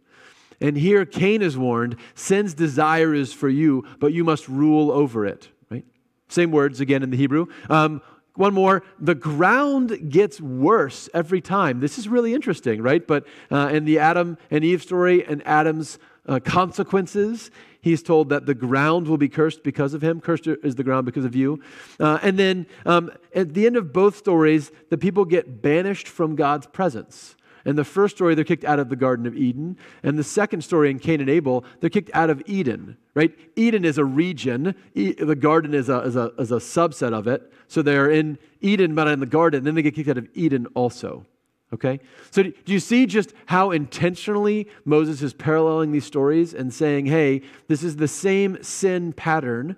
And 0.63 0.77
here 0.77 1.05
Cain 1.05 1.41
is 1.41 1.57
warned 1.57 1.97
sin's 2.15 2.53
desire 2.53 3.13
is 3.13 3.33
for 3.33 3.49
you, 3.49 3.85
but 3.99 4.13
you 4.13 4.23
must 4.23 4.47
rule 4.47 4.91
over 4.91 5.25
it, 5.25 5.49
right? 5.69 5.85
Same 6.29 6.51
words 6.51 6.79
again 6.79 7.03
in 7.03 7.09
the 7.09 7.17
Hebrew. 7.17 7.47
Um, 7.69 8.01
one 8.35 8.53
more, 8.53 8.81
the 8.97 9.13
ground 9.13 10.09
gets 10.09 10.41
worse 10.41 11.09
every 11.13 11.41
time. 11.41 11.81
This 11.81 11.99
is 11.99 12.07
really 12.07 12.33
interesting, 12.33 12.81
right? 12.81 13.05
But 13.05 13.27
uh, 13.51 13.69
in 13.71 13.85
the 13.85 13.99
Adam 13.99 14.37
and 14.49 14.63
Eve 14.63 14.81
story 14.81 15.23
and 15.23 15.45
Adam's 15.45 15.99
uh, 16.27 16.39
consequences, 16.39 17.51
he's 17.81 18.01
told 18.01 18.29
that 18.29 18.45
the 18.45 18.55
ground 18.55 19.07
will 19.07 19.17
be 19.17 19.27
cursed 19.29 19.63
because 19.63 19.93
of 19.93 20.01
him. 20.01 20.21
Cursed 20.21 20.47
is 20.47 20.75
the 20.75 20.83
ground 20.83 21.05
because 21.05 21.25
of 21.25 21.35
you. 21.35 21.61
Uh, 21.99 22.19
and 22.23 22.39
then 22.39 22.65
um, 22.85 23.11
at 23.35 23.53
the 23.53 23.65
end 23.65 23.75
of 23.75 23.91
both 23.91 24.15
stories, 24.15 24.71
the 24.89 24.97
people 24.97 25.25
get 25.25 25.61
banished 25.61 26.07
from 26.07 26.35
God's 26.35 26.67
presence. 26.67 27.35
In 27.65 27.75
the 27.75 27.85
first 27.85 28.17
story, 28.17 28.35
they're 28.35 28.43
kicked 28.43 28.65
out 28.65 28.79
of 28.79 28.89
the 28.89 28.95
Garden 28.95 29.25
of 29.25 29.35
Eden. 29.35 29.77
And 30.03 30.17
the 30.19 30.23
second 30.23 30.61
story 30.61 30.91
in 30.91 30.99
Cain 30.99 31.21
and 31.21 31.29
Abel, 31.29 31.63
they're 31.79 31.89
kicked 31.89 32.11
out 32.13 32.29
of 32.29 32.41
Eden, 32.45 32.97
right? 33.13 33.33
Eden 33.55 33.85
is 33.85 33.97
a 33.97 34.05
region, 34.05 34.75
e- 34.93 35.13
the 35.13 35.35
garden 35.35 35.73
is 35.73 35.89
a, 35.89 35.99
is, 35.99 36.15
a, 36.15 36.31
is 36.37 36.51
a 36.51 36.57
subset 36.57 37.13
of 37.13 37.27
it. 37.27 37.51
So 37.67 37.81
they're 37.81 38.11
in 38.11 38.37
Eden, 38.61 38.95
but 38.95 39.07
in 39.07 39.19
the 39.19 39.25
garden. 39.25 39.63
Then 39.63 39.75
they 39.75 39.81
get 39.81 39.95
kicked 39.95 40.09
out 40.09 40.17
of 40.17 40.27
Eden 40.33 40.67
also. 40.73 41.25
Okay? 41.73 41.99
So 42.29 42.43
do 42.43 42.53
you 42.65 42.79
see 42.79 43.05
just 43.05 43.33
how 43.47 43.71
intentionally 43.71 44.67
Moses 44.85 45.21
is 45.21 45.33
paralleling 45.33 45.91
these 45.91 46.05
stories 46.05 46.53
and 46.53 46.71
saying, 46.71 47.07
hey, 47.07 47.41
this 47.67 47.81
is 47.81 47.95
the 47.95 48.07
same 48.07 48.61
sin 48.61 49.13
pattern, 49.13 49.75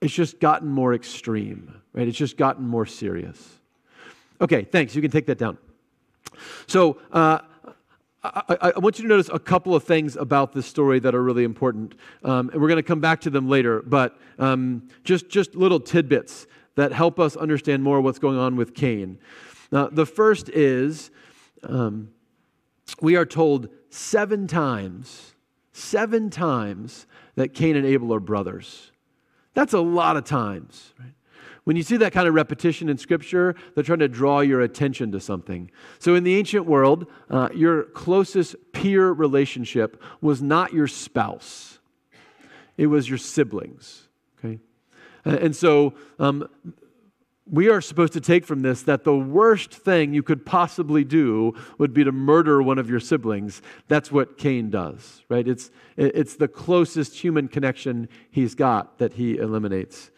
it's 0.00 0.14
just 0.14 0.40
gotten 0.40 0.68
more 0.68 0.94
extreme, 0.94 1.80
right? 1.92 2.08
It's 2.08 2.16
just 2.16 2.36
gotten 2.36 2.66
more 2.66 2.86
serious. 2.86 3.60
Okay, 4.40 4.64
thanks. 4.64 4.94
You 4.94 5.02
can 5.02 5.10
take 5.10 5.26
that 5.26 5.38
down. 5.38 5.58
So, 6.66 6.98
uh, 7.12 7.40
I, 8.22 8.72
I, 8.76 8.78
want 8.78 8.98
you 8.98 9.04
to 9.04 9.08
notice 9.08 9.30
a 9.32 9.38
couple 9.38 9.74
of 9.74 9.84
things 9.84 10.14
about 10.14 10.52
this 10.52 10.66
story 10.66 10.98
that 11.00 11.14
are 11.14 11.22
really 11.22 11.44
important. 11.44 11.94
Um, 12.22 12.50
and 12.50 12.60
we're 12.60 12.68
going 12.68 12.76
to 12.76 12.82
come 12.82 13.00
back 13.00 13.22
to 13.22 13.30
them 13.30 13.48
later, 13.48 13.80
but 13.80 14.18
um, 14.38 14.88
just, 15.04 15.30
just 15.30 15.54
little 15.54 15.80
tidbits 15.80 16.46
that 16.74 16.92
help 16.92 17.18
us 17.18 17.34
understand 17.34 17.82
more 17.82 18.00
what's 18.02 18.18
going 18.18 18.38
on 18.38 18.56
with 18.56 18.74
Cain. 18.74 19.18
Now, 19.72 19.88
the 19.88 20.04
first 20.04 20.50
is 20.50 21.10
um, 21.62 22.10
we 23.00 23.16
are 23.16 23.24
told 23.24 23.70
seven 23.88 24.46
times, 24.46 25.34
seven 25.72 26.28
times 26.28 27.06
that 27.36 27.54
Cain 27.54 27.76
and 27.76 27.86
Abel 27.86 28.12
are 28.12 28.20
brothers. 28.20 28.92
That's 29.54 29.72
a 29.72 29.80
lot 29.80 30.16
of 30.16 30.24
times, 30.24 30.92
right? 30.98 31.12
When 31.70 31.76
you 31.76 31.84
see 31.84 31.98
that 31.98 32.12
kind 32.12 32.26
of 32.26 32.34
repetition 32.34 32.88
in 32.88 32.98
Scripture, 32.98 33.54
they're 33.76 33.84
trying 33.84 34.00
to 34.00 34.08
draw 34.08 34.40
your 34.40 34.60
attention 34.60 35.12
to 35.12 35.20
something. 35.20 35.70
So, 36.00 36.16
in 36.16 36.24
the 36.24 36.34
ancient 36.34 36.66
world, 36.66 37.06
uh, 37.30 37.48
your 37.54 37.84
closest 37.84 38.56
peer 38.72 39.12
relationship 39.12 40.02
was 40.20 40.42
not 40.42 40.72
your 40.72 40.88
spouse, 40.88 41.78
it 42.76 42.88
was 42.88 43.08
your 43.08 43.18
siblings. 43.18 44.08
Okay? 44.36 44.58
And 45.24 45.54
so, 45.54 45.94
um, 46.18 46.48
we 47.46 47.68
are 47.68 47.80
supposed 47.80 48.14
to 48.14 48.20
take 48.20 48.44
from 48.44 48.62
this 48.62 48.82
that 48.82 49.04
the 49.04 49.16
worst 49.16 49.72
thing 49.72 50.12
you 50.12 50.24
could 50.24 50.44
possibly 50.44 51.04
do 51.04 51.54
would 51.78 51.94
be 51.94 52.02
to 52.02 52.10
murder 52.10 52.60
one 52.60 52.80
of 52.80 52.90
your 52.90 52.98
siblings. 52.98 53.62
That's 53.86 54.10
what 54.10 54.38
Cain 54.38 54.70
does, 54.70 55.22
right? 55.28 55.46
It's, 55.46 55.70
it's 55.96 56.34
the 56.34 56.48
closest 56.48 57.14
human 57.14 57.46
connection 57.46 58.08
he's 58.28 58.56
got 58.56 58.98
that 58.98 59.12
he 59.12 59.36
eliminates. 59.36 60.10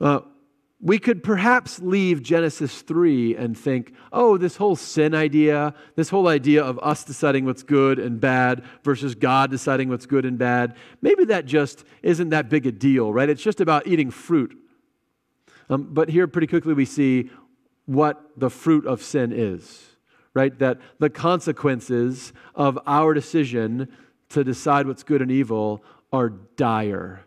Uh, 0.00 0.20
we 0.80 0.98
could 0.98 1.24
perhaps 1.24 1.80
leave 1.80 2.22
Genesis 2.22 2.82
3 2.82 3.34
and 3.34 3.58
think, 3.58 3.92
oh, 4.12 4.38
this 4.38 4.56
whole 4.56 4.76
sin 4.76 5.12
idea, 5.12 5.74
this 5.96 6.08
whole 6.08 6.28
idea 6.28 6.62
of 6.62 6.78
us 6.80 7.02
deciding 7.02 7.44
what's 7.44 7.64
good 7.64 7.98
and 7.98 8.20
bad 8.20 8.62
versus 8.84 9.16
God 9.16 9.50
deciding 9.50 9.88
what's 9.88 10.06
good 10.06 10.24
and 10.24 10.38
bad, 10.38 10.76
maybe 11.02 11.24
that 11.24 11.46
just 11.46 11.84
isn't 12.02 12.28
that 12.28 12.48
big 12.48 12.64
a 12.66 12.72
deal, 12.72 13.12
right? 13.12 13.28
It's 13.28 13.42
just 13.42 13.60
about 13.60 13.88
eating 13.88 14.10
fruit. 14.12 14.56
Um, 15.68 15.88
but 15.90 16.08
here, 16.08 16.28
pretty 16.28 16.46
quickly, 16.46 16.74
we 16.74 16.84
see 16.84 17.30
what 17.86 18.22
the 18.36 18.48
fruit 18.48 18.86
of 18.86 19.02
sin 19.02 19.32
is, 19.32 19.84
right? 20.32 20.56
That 20.60 20.78
the 21.00 21.10
consequences 21.10 22.32
of 22.54 22.78
our 22.86 23.14
decision 23.14 23.88
to 24.28 24.44
decide 24.44 24.86
what's 24.86 25.02
good 25.02 25.22
and 25.22 25.30
evil 25.30 25.82
are 26.12 26.28
dire 26.28 27.24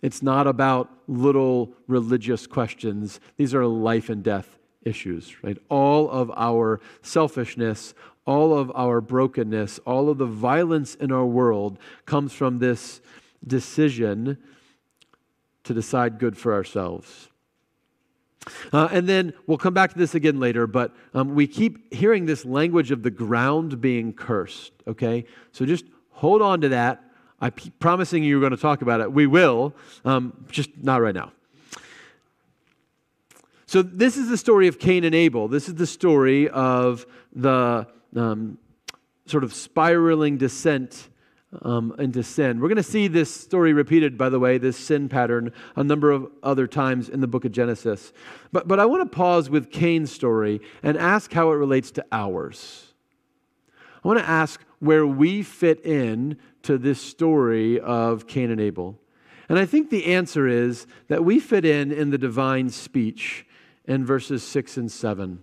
It's 0.00 0.22
not 0.22 0.46
about 0.46 0.90
little 1.08 1.72
religious 1.86 2.46
questions. 2.46 3.20
These 3.36 3.54
are 3.54 3.66
life 3.66 4.08
and 4.08 4.22
death 4.22 4.58
issues, 4.82 5.42
right? 5.42 5.58
All 5.68 6.08
of 6.10 6.30
our 6.36 6.80
selfishness, 7.02 7.94
all 8.24 8.56
of 8.56 8.70
our 8.74 9.00
brokenness, 9.00 9.78
all 9.80 10.08
of 10.08 10.18
the 10.18 10.26
violence 10.26 10.94
in 10.94 11.10
our 11.10 11.26
world 11.26 11.78
comes 12.06 12.32
from 12.32 12.58
this 12.58 13.00
decision 13.46 14.38
to 15.64 15.74
decide 15.74 16.18
good 16.18 16.36
for 16.36 16.52
ourselves. 16.54 17.28
Uh, 18.72 18.88
and 18.92 19.08
then 19.08 19.32
we'll 19.46 19.58
come 19.58 19.74
back 19.74 19.92
to 19.92 19.98
this 19.98 20.14
again 20.14 20.40
later, 20.40 20.66
but 20.66 20.94
um, 21.12 21.34
we 21.34 21.46
keep 21.46 21.92
hearing 21.92 22.24
this 22.26 22.44
language 22.44 22.90
of 22.90 23.02
the 23.02 23.10
ground 23.10 23.80
being 23.80 24.12
cursed, 24.12 24.72
okay? 24.86 25.24
So 25.52 25.66
just 25.66 25.84
hold 26.10 26.40
on 26.40 26.60
to 26.62 26.70
that. 26.70 27.02
I'm 27.40 27.52
promising 27.78 28.24
you 28.24 28.36
we're 28.36 28.40
going 28.40 28.56
to 28.56 28.62
talk 28.62 28.82
about 28.82 29.00
it. 29.00 29.12
We 29.12 29.26
will, 29.26 29.74
um, 30.04 30.46
just 30.50 30.70
not 30.82 31.00
right 31.00 31.14
now. 31.14 31.32
So, 33.66 33.82
this 33.82 34.16
is 34.16 34.28
the 34.28 34.38
story 34.38 34.66
of 34.66 34.78
Cain 34.78 35.04
and 35.04 35.14
Abel. 35.14 35.46
This 35.46 35.68
is 35.68 35.74
the 35.74 35.86
story 35.86 36.48
of 36.48 37.06
the 37.34 37.86
um, 38.16 38.58
sort 39.26 39.44
of 39.44 39.52
spiraling 39.52 40.38
descent 40.38 41.08
um, 41.62 41.94
into 41.98 42.22
sin. 42.22 42.60
We're 42.60 42.68
going 42.68 42.76
to 42.76 42.82
see 42.82 43.08
this 43.08 43.34
story 43.34 43.72
repeated, 43.72 44.18
by 44.18 44.28
the 44.28 44.38
way, 44.38 44.58
this 44.58 44.76
sin 44.76 45.08
pattern, 45.08 45.52
a 45.76 45.84
number 45.84 46.10
of 46.10 46.30
other 46.42 46.66
times 46.66 47.08
in 47.08 47.20
the 47.20 47.26
book 47.26 47.44
of 47.44 47.52
Genesis. 47.52 48.12
But, 48.52 48.68
but 48.68 48.80
I 48.80 48.86
want 48.86 49.10
to 49.10 49.16
pause 49.16 49.48
with 49.48 49.70
Cain's 49.70 50.12
story 50.12 50.60
and 50.82 50.96
ask 50.96 51.32
how 51.32 51.50
it 51.50 51.56
relates 51.56 51.90
to 51.92 52.04
ours. 52.12 52.92
I 54.04 54.08
want 54.08 54.20
to 54.20 54.28
ask 54.28 54.62
where 54.78 55.06
we 55.06 55.42
fit 55.42 55.84
in 55.84 56.38
to 56.68 56.76
this 56.76 57.00
story 57.00 57.80
of 57.80 58.26
Cain 58.26 58.50
and 58.50 58.60
Abel. 58.60 59.00
And 59.48 59.58
I 59.58 59.64
think 59.64 59.88
the 59.88 60.04
answer 60.04 60.46
is 60.46 60.86
that 61.06 61.24
we 61.24 61.40
fit 61.40 61.64
in 61.64 61.90
in 61.90 62.10
the 62.10 62.18
divine 62.18 62.68
speech 62.68 63.46
in 63.86 64.04
verses 64.04 64.42
6 64.42 64.76
and 64.76 64.92
7. 64.92 65.42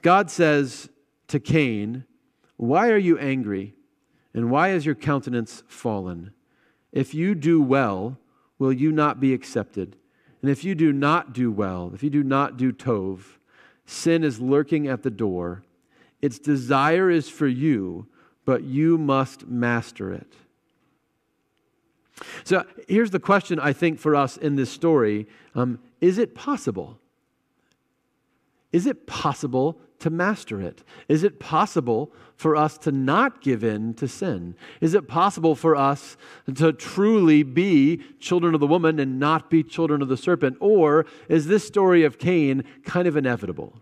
God 0.00 0.30
says 0.30 0.88
to 1.28 1.38
Cain, 1.38 2.06
Why 2.56 2.88
are 2.88 2.96
you 2.96 3.18
angry? 3.18 3.74
And 4.32 4.50
why 4.50 4.70
is 4.70 4.86
your 4.86 4.94
countenance 4.94 5.62
fallen? 5.68 6.32
If 6.90 7.12
you 7.12 7.34
do 7.34 7.60
well, 7.60 8.16
will 8.58 8.72
you 8.72 8.90
not 8.90 9.20
be 9.20 9.34
accepted? 9.34 9.96
And 10.40 10.50
if 10.50 10.64
you 10.64 10.74
do 10.74 10.94
not 10.94 11.34
do 11.34 11.52
well, 11.52 11.90
if 11.92 12.02
you 12.02 12.08
do 12.08 12.24
not 12.24 12.56
do 12.56 12.72
tov, 12.72 13.36
sin 13.84 14.24
is 14.24 14.40
lurking 14.40 14.88
at 14.88 15.02
the 15.02 15.10
door. 15.10 15.62
Its 16.22 16.38
desire 16.38 17.10
is 17.10 17.28
for 17.28 17.46
you, 17.46 18.06
but 18.44 18.62
you 18.62 18.98
must 18.98 19.46
master 19.46 20.12
it. 20.12 20.34
So 22.44 22.64
here's 22.88 23.10
the 23.10 23.20
question 23.20 23.58
I 23.58 23.72
think 23.72 23.98
for 23.98 24.14
us 24.14 24.36
in 24.36 24.56
this 24.56 24.70
story 24.70 25.26
um, 25.54 25.78
Is 26.00 26.18
it 26.18 26.34
possible? 26.34 26.98
Is 28.72 28.86
it 28.86 29.06
possible 29.06 29.78
to 30.00 30.10
master 30.10 30.60
it? 30.60 30.82
Is 31.08 31.22
it 31.22 31.38
possible 31.38 32.12
for 32.36 32.56
us 32.56 32.76
to 32.78 32.90
not 32.90 33.40
give 33.40 33.62
in 33.62 33.94
to 33.94 34.08
sin? 34.08 34.56
Is 34.80 34.94
it 34.94 35.06
possible 35.06 35.54
for 35.54 35.76
us 35.76 36.16
to 36.52 36.72
truly 36.72 37.44
be 37.44 38.02
children 38.18 38.52
of 38.52 38.60
the 38.60 38.66
woman 38.66 38.98
and 38.98 39.20
not 39.20 39.48
be 39.48 39.62
children 39.62 40.02
of 40.02 40.08
the 40.08 40.16
serpent? 40.16 40.56
Or 40.60 41.06
is 41.28 41.46
this 41.46 41.64
story 41.64 42.02
of 42.02 42.18
Cain 42.18 42.64
kind 42.84 43.06
of 43.06 43.16
inevitable? 43.16 43.80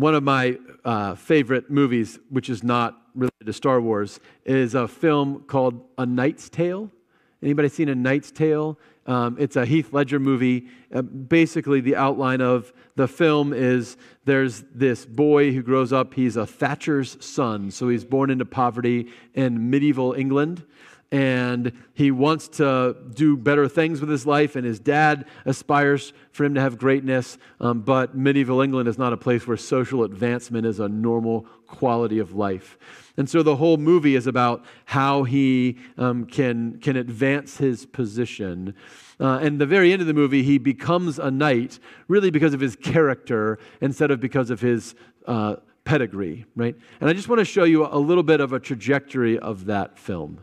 One 0.00 0.14
of 0.14 0.22
my 0.22 0.56
uh, 0.82 1.14
favorite 1.14 1.70
movies, 1.70 2.18
which 2.30 2.48
is 2.48 2.64
not 2.64 3.02
related 3.14 3.44
to 3.44 3.52
Star 3.52 3.82
Wars, 3.82 4.18
is 4.46 4.74
a 4.74 4.88
film 4.88 5.44
called 5.46 5.86
A 5.98 6.06
Knight's 6.06 6.48
Tale. 6.48 6.90
Anybody 7.42 7.68
seen 7.68 7.90
A 7.90 7.94
Knight's 7.94 8.30
Tale? 8.30 8.78
Um, 9.04 9.36
it's 9.38 9.56
a 9.56 9.66
Heath 9.66 9.92
Ledger 9.92 10.18
movie. 10.18 10.68
Uh, 10.90 11.02
basically, 11.02 11.82
the 11.82 11.96
outline 11.96 12.40
of 12.40 12.72
the 12.96 13.06
film 13.06 13.52
is 13.52 13.98
there's 14.24 14.64
this 14.74 15.04
boy 15.04 15.52
who 15.52 15.62
grows 15.62 15.92
up. 15.92 16.14
He's 16.14 16.38
a 16.38 16.46
Thatcher's 16.46 17.22
son, 17.22 17.70
so 17.70 17.90
he's 17.90 18.06
born 18.06 18.30
into 18.30 18.46
poverty 18.46 19.12
in 19.34 19.68
medieval 19.68 20.14
England 20.14 20.64
and 21.12 21.72
he 21.94 22.10
wants 22.10 22.46
to 22.48 22.96
do 23.14 23.36
better 23.36 23.66
things 23.68 24.00
with 24.00 24.10
his 24.10 24.26
life, 24.26 24.54
and 24.54 24.64
his 24.64 24.78
dad 24.78 25.26
aspires 25.44 26.12
for 26.30 26.44
him 26.44 26.54
to 26.54 26.60
have 26.60 26.78
greatness. 26.78 27.36
Um, 27.60 27.80
but 27.80 28.16
medieval 28.16 28.60
England 28.60 28.88
is 28.88 28.96
not 28.96 29.12
a 29.12 29.16
place 29.16 29.46
where 29.46 29.56
social 29.56 30.04
advancement 30.04 30.66
is 30.66 30.78
a 30.78 30.88
normal 30.88 31.46
quality 31.66 32.18
of 32.18 32.32
life. 32.32 32.78
And 33.16 33.28
so 33.28 33.42
the 33.42 33.56
whole 33.56 33.76
movie 33.76 34.14
is 34.14 34.26
about 34.26 34.64
how 34.84 35.24
he 35.24 35.78
um, 35.98 36.26
can, 36.26 36.78
can 36.78 36.96
advance 36.96 37.58
his 37.58 37.86
position. 37.86 38.74
Uh, 39.18 39.38
and 39.42 39.60
the 39.60 39.66
very 39.66 39.92
end 39.92 40.00
of 40.00 40.06
the 40.06 40.14
movie, 40.14 40.42
he 40.42 40.58
becomes 40.58 41.18
a 41.18 41.30
knight 41.30 41.78
really 42.08 42.30
because 42.30 42.54
of 42.54 42.60
his 42.60 42.76
character 42.76 43.58
instead 43.80 44.10
of 44.10 44.20
because 44.20 44.50
of 44.50 44.60
his 44.60 44.94
uh, 45.26 45.56
pedigree, 45.84 46.46
right? 46.54 46.76
And 47.00 47.10
I 47.10 47.12
just 47.12 47.28
want 47.28 47.40
to 47.40 47.44
show 47.44 47.64
you 47.64 47.84
a 47.86 47.98
little 47.98 48.22
bit 48.22 48.40
of 48.40 48.52
a 48.52 48.60
trajectory 48.60 49.38
of 49.38 49.66
that 49.66 49.98
film. 49.98 50.40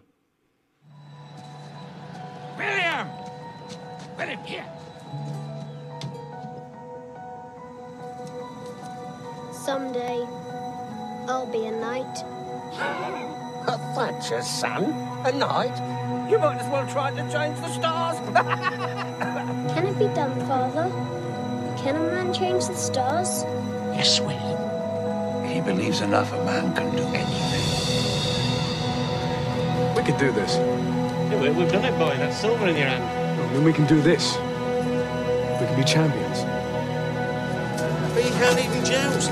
Let 4.17 4.29
him 4.29 4.39
here. 4.43 4.65
Someday, 9.51 10.25
I'll 11.27 11.45
be 11.51 11.65
a 11.65 11.71
knight. 11.71 12.23
a 13.67 13.77
Thatcher's 13.95 14.47
son? 14.47 14.85
A 15.25 15.31
knight? 15.31 15.75
You 16.29 16.39
might 16.39 16.57
as 16.57 16.69
well 16.71 16.87
try 16.87 17.11
to 17.11 17.21
change 17.31 17.57
the 17.59 17.69
stars. 17.73 18.17
Can 19.73 19.85
it 19.87 19.97
be 19.99 20.07
done, 20.15 20.33
Father? 20.47 20.89
Can 21.77 21.95
a 21.95 21.99
man 21.99 22.33
change 22.33 22.65
the 22.67 22.75
stars? 22.75 23.43
Yes, 23.95 24.19
William. 24.19 25.45
He 25.47 25.61
believes 25.61 26.01
enough 26.01 26.31
a 26.33 26.43
man 26.45 26.73
can 26.75 26.95
do 26.95 27.03
anything. 27.03 27.65
We 29.95 30.03
could 30.03 30.17
do 30.17 30.31
this. 30.31 30.55
Yeah, 30.57 31.41
we- 31.41 31.49
we've 31.49 31.71
done 31.71 31.85
it, 31.85 31.97
boy. 31.97 32.15
That's 32.17 32.37
silver 32.37 32.67
in 32.67 32.75
your 32.77 32.87
hand. 32.87 33.16
And 33.47 33.55
then 33.55 33.63
we 33.63 33.71
can 33.71 33.87
do 33.87 34.01
this. 34.01 34.35
We 34.35 35.65
can 35.65 35.75
be 35.75 35.85
champions. 35.85 36.43
But 38.13 38.25
you 38.25 38.31
can't 38.31 38.59
even 38.59 38.83
joust. 38.83 39.31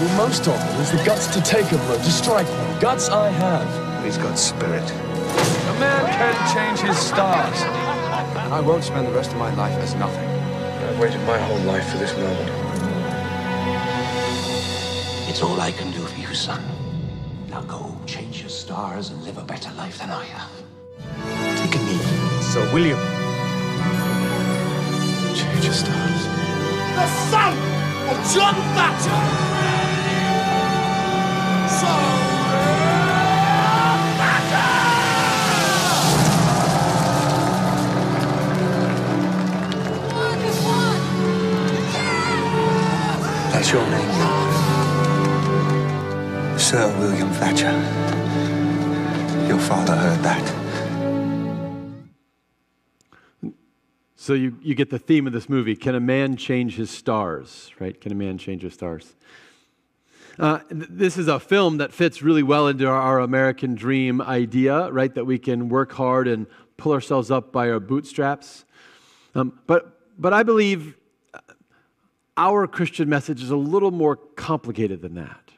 Well, 0.00 0.16
most 0.16 0.48
of 0.48 0.58
them 0.58 0.76
it 0.76 0.80
is 0.80 0.90
the 0.90 1.04
guts 1.04 1.26
to 1.34 1.40
take 1.42 1.70
a 1.70 1.76
blow, 1.76 1.96
to 1.96 2.10
strike 2.10 2.48
one. 2.48 2.80
Guts 2.80 3.10
I 3.10 3.28
have. 3.28 4.04
He's 4.04 4.16
got 4.16 4.38
spirit. 4.38 4.90
A 4.90 5.74
man 5.78 6.06
can 6.06 6.34
change 6.54 6.80
his 6.80 6.98
stars. 6.98 7.62
I 8.50 8.60
won't 8.60 8.84
spend 8.84 9.06
the 9.06 9.12
rest 9.12 9.32
of 9.32 9.38
my 9.38 9.54
life 9.54 9.76
as 9.78 9.94
nothing. 9.94 10.28
I've 10.28 10.98
waited 10.98 11.20
my 11.26 11.38
whole 11.38 11.60
life 11.60 11.88
for 11.90 11.98
this 11.98 12.16
moment. 12.16 12.50
It's 15.28 15.42
all 15.42 15.60
I 15.60 15.72
can 15.72 15.90
do 15.92 16.00
for 16.00 16.20
you, 16.20 16.34
son. 16.34 16.62
Now 17.48 17.60
go 17.62 17.96
change 18.06 18.40
your 18.40 18.50
stars 18.50 19.10
and 19.10 19.22
live 19.24 19.38
a 19.38 19.44
better 19.44 19.72
life 19.74 19.98
than 19.98 20.10
I 20.10 20.24
have. 20.24 20.50
Take 21.58 21.74
a 21.74 21.84
knee. 21.84 22.42
Sir 22.42 22.68
William. 22.72 23.21
Change 25.34 25.64
your 25.64 25.72
stars. 25.72 26.22
the 26.96 27.06
son 27.30 27.56
of 28.10 28.16
John 28.32 28.54
Thatcher. 28.76 29.20
That's 43.52 43.70
your 43.72 43.86
name, 43.88 44.10
Sir 46.58 46.94
William 46.98 47.30
Thatcher. 47.30 47.72
Your 49.48 49.58
father 49.58 49.94
heard 49.94 50.22
that. 50.24 50.61
So 54.22 54.34
you, 54.34 54.56
you 54.62 54.76
get 54.76 54.88
the 54.88 55.00
theme 55.00 55.26
of 55.26 55.32
this 55.32 55.48
movie. 55.48 55.74
Can 55.74 55.96
a 55.96 56.00
man 56.00 56.36
change 56.36 56.76
his 56.76 56.90
stars, 56.90 57.72
right? 57.80 58.00
Can 58.00 58.12
a 58.12 58.14
man 58.14 58.38
change 58.38 58.62
his 58.62 58.72
stars? 58.72 59.16
Uh, 60.38 60.60
th- 60.60 60.86
this 60.90 61.18
is 61.18 61.26
a 61.26 61.40
film 61.40 61.78
that 61.78 61.92
fits 61.92 62.22
really 62.22 62.44
well 62.44 62.68
into 62.68 62.86
our, 62.86 62.94
our 62.94 63.18
American 63.18 63.74
dream 63.74 64.20
idea, 64.20 64.88
right? 64.92 65.12
That 65.12 65.24
we 65.24 65.40
can 65.40 65.68
work 65.68 65.90
hard 65.90 66.28
and 66.28 66.46
pull 66.76 66.92
ourselves 66.92 67.32
up 67.32 67.50
by 67.50 67.68
our 67.68 67.80
bootstraps. 67.80 68.64
Um, 69.34 69.58
but, 69.66 69.98
but 70.16 70.32
I 70.32 70.44
believe 70.44 70.96
our 72.36 72.68
Christian 72.68 73.08
message 73.08 73.42
is 73.42 73.50
a 73.50 73.56
little 73.56 73.90
more 73.90 74.14
complicated 74.14 75.02
than 75.02 75.14
that. 75.14 75.50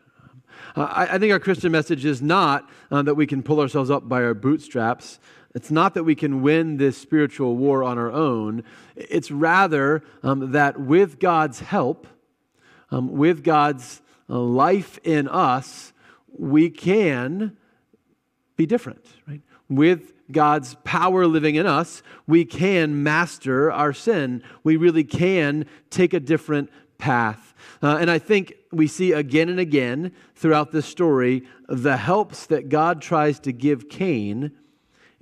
Uh, 0.75 0.85
I, 0.85 1.17
I 1.17 1.19
think 1.19 1.35
our 1.35 1.39
Christian 1.39 1.71
message 1.71 2.07
is 2.07 2.23
not 2.23 2.71
uh, 2.91 3.03
that 3.03 3.15
we 3.15 3.27
can 3.27 3.43
pull 3.43 3.61
ourselves 3.61 3.91
up 3.91 4.09
by 4.09 4.23
our 4.23 4.33
bootstraps. 4.33 5.19
It's 5.55 5.71
not 5.71 5.95
that 5.95 6.03
we 6.03 6.17
can 6.17 6.43
win 6.43 6.79
this 6.79 6.99
spiritual 6.99 7.57
war 7.57 7.85
on 7.85 7.97
our 7.97 8.11
own. 8.11 8.65
It's 8.97 9.31
rather 9.31 10.03
um, 10.23 10.51
that 10.53 10.81
with 10.81 11.21
God's 11.21 11.61
help, 11.61 12.09
um, 12.91 13.13
with 13.13 13.45
God's 13.45 14.03
uh, 14.29 14.39
life 14.39 14.99
in 15.05 15.29
us, 15.29 15.93
we 16.37 16.71
can 16.71 17.57
be 18.57 18.67
different, 18.67 19.07
right? 19.29 19.43
With 19.69 20.13
God's 20.33 20.75
power 20.83 21.27
living 21.27 21.55
in 21.55 21.67
us, 21.67 22.03
we 22.27 22.45
can 22.45 23.03
master 23.03 23.71
our 23.71 23.93
sin. 23.93 24.43
We 24.65 24.77
really 24.77 25.05
can 25.05 25.67
take 25.91 26.15
a 26.15 26.21
different 26.21 26.71
path. 26.99 27.55
Uh, 27.83 27.99
and 28.01 28.11
I 28.11 28.19
think 28.19 28.55
we 28.73 28.87
see 28.87 29.13
again 29.13 29.49
and 29.49 29.61
again 29.61 30.13
throughout 30.35 30.73
this 30.73 30.87
story 30.87 31.45
the 31.69 31.97
helps 31.97 32.47
that 32.47 32.69
God 32.69 33.01
tries 33.01 33.39
to 33.41 33.53
give 33.53 33.89
Cain 33.89 34.53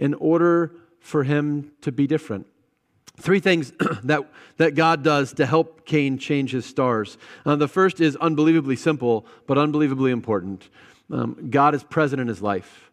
in 0.02 0.14
order 0.14 0.72
for 0.98 1.22
him 1.22 1.70
to 1.80 1.92
be 1.92 2.08
different. 2.08 2.44
Three 3.18 3.38
things 3.38 3.72
that, 4.02 4.28
that 4.56 4.74
God 4.74 5.04
does 5.04 5.32
to 5.34 5.46
help 5.46 5.86
Cain 5.86 6.18
change 6.18 6.50
his 6.50 6.66
stars. 6.66 7.16
Uh, 7.46 7.54
the 7.54 7.68
first 7.68 8.00
is 8.00 8.16
unbelievably 8.16 8.74
simple, 8.74 9.24
but 9.46 9.58
unbelievably 9.58 10.10
important. 10.10 10.68
Um, 11.08 11.50
God 11.50 11.76
is 11.76 11.84
present 11.84 12.20
in 12.20 12.26
his 12.26 12.42
life. 12.42 12.90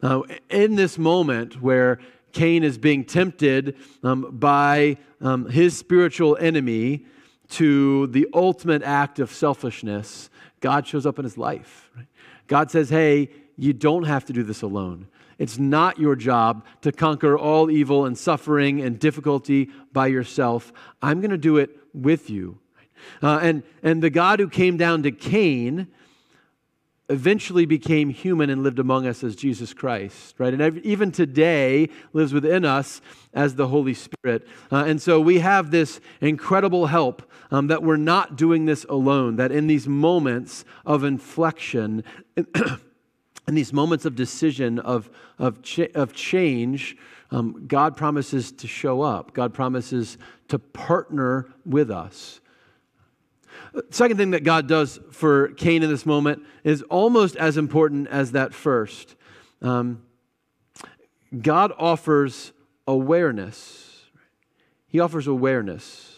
Uh, 0.00 0.22
in 0.48 0.76
this 0.76 0.98
moment 0.98 1.60
where 1.60 1.98
Cain 2.30 2.62
is 2.62 2.78
being 2.78 3.04
tempted 3.04 3.74
um, 4.04 4.28
by 4.30 4.98
um, 5.20 5.48
his 5.48 5.76
spiritual 5.76 6.36
enemy 6.36 7.06
to 7.48 8.06
the 8.06 8.28
ultimate 8.32 8.84
act 8.84 9.18
of 9.18 9.32
selfishness, 9.32 10.30
God 10.60 10.86
shows 10.86 11.06
up 11.06 11.18
in 11.18 11.24
his 11.24 11.36
life. 11.36 11.90
Right? 11.96 12.06
God 12.46 12.70
says, 12.70 12.88
Hey, 12.88 13.30
you 13.56 13.72
don't 13.72 14.04
have 14.04 14.24
to 14.26 14.32
do 14.32 14.44
this 14.44 14.62
alone. 14.62 15.08
It's 15.40 15.58
not 15.58 15.98
your 15.98 16.14
job 16.16 16.66
to 16.82 16.92
conquer 16.92 17.36
all 17.36 17.70
evil 17.70 18.04
and 18.04 18.16
suffering 18.16 18.82
and 18.82 18.98
difficulty 18.98 19.70
by 19.90 20.08
yourself. 20.08 20.70
I'm 21.00 21.22
going 21.22 21.30
to 21.30 21.38
do 21.38 21.56
it 21.56 21.70
with 21.94 22.28
you. 22.28 22.58
Uh, 23.22 23.40
and, 23.42 23.62
and 23.82 24.02
the 24.02 24.10
God 24.10 24.38
who 24.38 24.50
came 24.50 24.76
down 24.76 25.02
to 25.04 25.10
Cain 25.10 25.88
eventually 27.08 27.64
became 27.64 28.10
human 28.10 28.50
and 28.50 28.62
lived 28.62 28.78
among 28.78 29.06
us 29.06 29.24
as 29.24 29.34
Jesus 29.34 29.72
Christ, 29.72 30.34
right? 30.38 30.52
And 30.52 30.78
even 30.84 31.10
today 31.10 31.88
lives 32.12 32.34
within 32.34 32.66
us 32.66 33.00
as 33.32 33.54
the 33.54 33.68
Holy 33.68 33.94
Spirit. 33.94 34.46
Uh, 34.70 34.84
and 34.86 35.00
so 35.00 35.22
we 35.22 35.38
have 35.38 35.70
this 35.70 36.00
incredible 36.20 36.86
help 36.86 37.28
um, 37.50 37.68
that 37.68 37.82
we're 37.82 37.96
not 37.96 38.36
doing 38.36 38.66
this 38.66 38.84
alone, 38.90 39.36
that 39.36 39.52
in 39.52 39.68
these 39.68 39.88
moments 39.88 40.66
of 40.84 41.02
inflection, 41.02 42.04
in 43.48 43.54
these 43.54 43.72
moments 43.72 44.04
of 44.04 44.14
decision, 44.14 44.78
of, 44.78 45.10
of, 45.38 45.62
cha- 45.62 45.92
of 45.94 46.12
change, 46.12 46.96
um, 47.30 47.66
God 47.66 47.96
promises 47.96 48.52
to 48.52 48.66
show 48.66 49.02
up. 49.02 49.34
God 49.34 49.54
promises 49.54 50.18
to 50.48 50.58
partner 50.58 51.46
with 51.64 51.90
us. 51.90 52.40
Second 53.90 54.16
thing 54.16 54.30
that 54.32 54.44
God 54.44 54.66
does 54.66 54.98
for 55.12 55.48
Cain 55.48 55.82
in 55.82 55.90
this 55.90 56.04
moment 56.04 56.44
is 56.64 56.82
almost 56.82 57.36
as 57.36 57.56
important 57.56 58.08
as 58.08 58.32
that 58.32 58.52
first. 58.52 59.14
Um, 59.62 60.02
God 61.40 61.72
offers 61.78 62.52
awareness. 62.86 64.06
He 64.86 64.98
offers 64.98 65.26
awareness. 65.28 66.16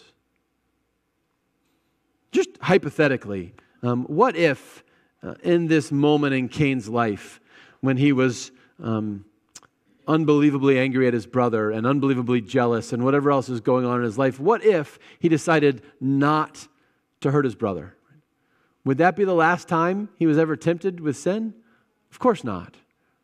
Just 2.31 2.49
hypothetically, 2.61 3.53
um, 3.83 4.05
what 4.05 4.35
if 4.35 4.83
uh, 5.23 5.35
in 5.43 5.67
this 5.67 5.91
moment 5.91 6.33
in 6.33 6.49
Cain's 6.49 6.89
life, 6.89 7.39
when 7.81 7.97
he 7.97 8.11
was 8.11 8.51
um, 8.81 9.25
unbelievably 10.07 10.77
angry 10.77 11.07
at 11.07 11.13
his 11.13 11.25
brother 11.25 11.71
and 11.71 11.87
unbelievably 11.87 12.41
jealous 12.41 12.93
and 12.93 13.03
whatever 13.03 13.31
else 13.31 13.49
is 13.49 13.61
going 13.61 13.85
on 13.85 13.99
in 13.99 14.03
his 14.03 14.17
life, 14.17 14.39
what 14.39 14.63
if 14.63 14.99
he 15.19 15.29
decided 15.29 15.81
not 15.99 16.67
to 17.21 17.31
hurt 17.31 17.45
his 17.45 17.55
brother? 17.55 17.95
Would 18.85 18.97
that 18.97 19.15
be 19.15 19.23
the 19.23 19.33
last 19.33 19.67
time 19.67 20.09
he 20.17 20.25
was 20.25 20.37
ever 20.37 20.55
tempted 20.55 20.99
with 20.99 21.15
sin? 21.15 21.53
Of 22.11 22.19
course 22.19 22.43
not, 22.43 22.75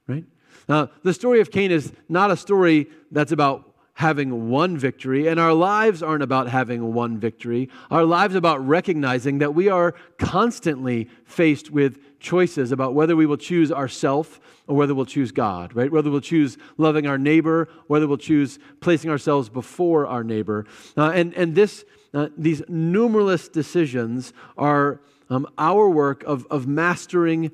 right? 0.08 0.26
Now, 0.68 0.90
the 1.04 1.14
story 1.14 1.42
of 1.42 1.52
Cain 1.52 1.72
is 1.72 1.92
not 2.08 2.32
a 2.32 2.38
story 2.38 2.88
that's 3.12 3.32
about 3.32 3.69
having 4.00 4.48
one 4.48 4.78
victory, 4.78 5.28
and 5.28 5.38
our 5.42 5.54
lives 5.54 6.02
aren't 6.02 6.24
about 6.24 6.48
having 6.48 6.94
one 6.94 7.18
victory. 7.18 7.70
Our 7.92 8.06
lives 8.06 8.34
about 8.34 8.66
recognizing 8.66 9.40
that 9.40 9.54
we 9.54 9.68
are 9.68 9.94
constantly 10.18 11.10
faced 11.26 11.70
with 11.70 12.00
choices 12.22 12.72
about 12.72 12.94
whether 12.94 13.18
we 13.18 13.26
will 13.26 13.36
choose 13.36 13.74
ourself 13.74 14.40
or 14.68 14.78
whether 14.78 14.96
we'll 14.96 15.06
choose 15.06 15.34
God, 15.34 15.76
right? 15.76 15.92
Whether 15.92 16.10
we'll 16.10 16.22
choose 16.22 16.58
loving 16.78 17.08
our 17.08 17.18
neighbor, 17.18 17.68
whether 17.88 18.08
we'll 18.08 18.16
choose 18.16 18.58
placing 18.80 19.12
ourselves 19.12 19.50
before 19.50 20.08
our 20.08 20.24
neighbor. 20.24 20.66
Uh, 20.96 21.12
and 21.14 21.34
and 21.34 21.54
this, 21.54 21.84
uh, 22.14 22.30
these 22.38 22.62
numerous 22.70 23.50
decisions 23.50 24.32
are 24.58 25.02
um, 25.30 25.46
our 25.58 25.90
work 25.90 26.24
of, 26.24 26.48
of 26.50 26.68
mastering 26.68 27.52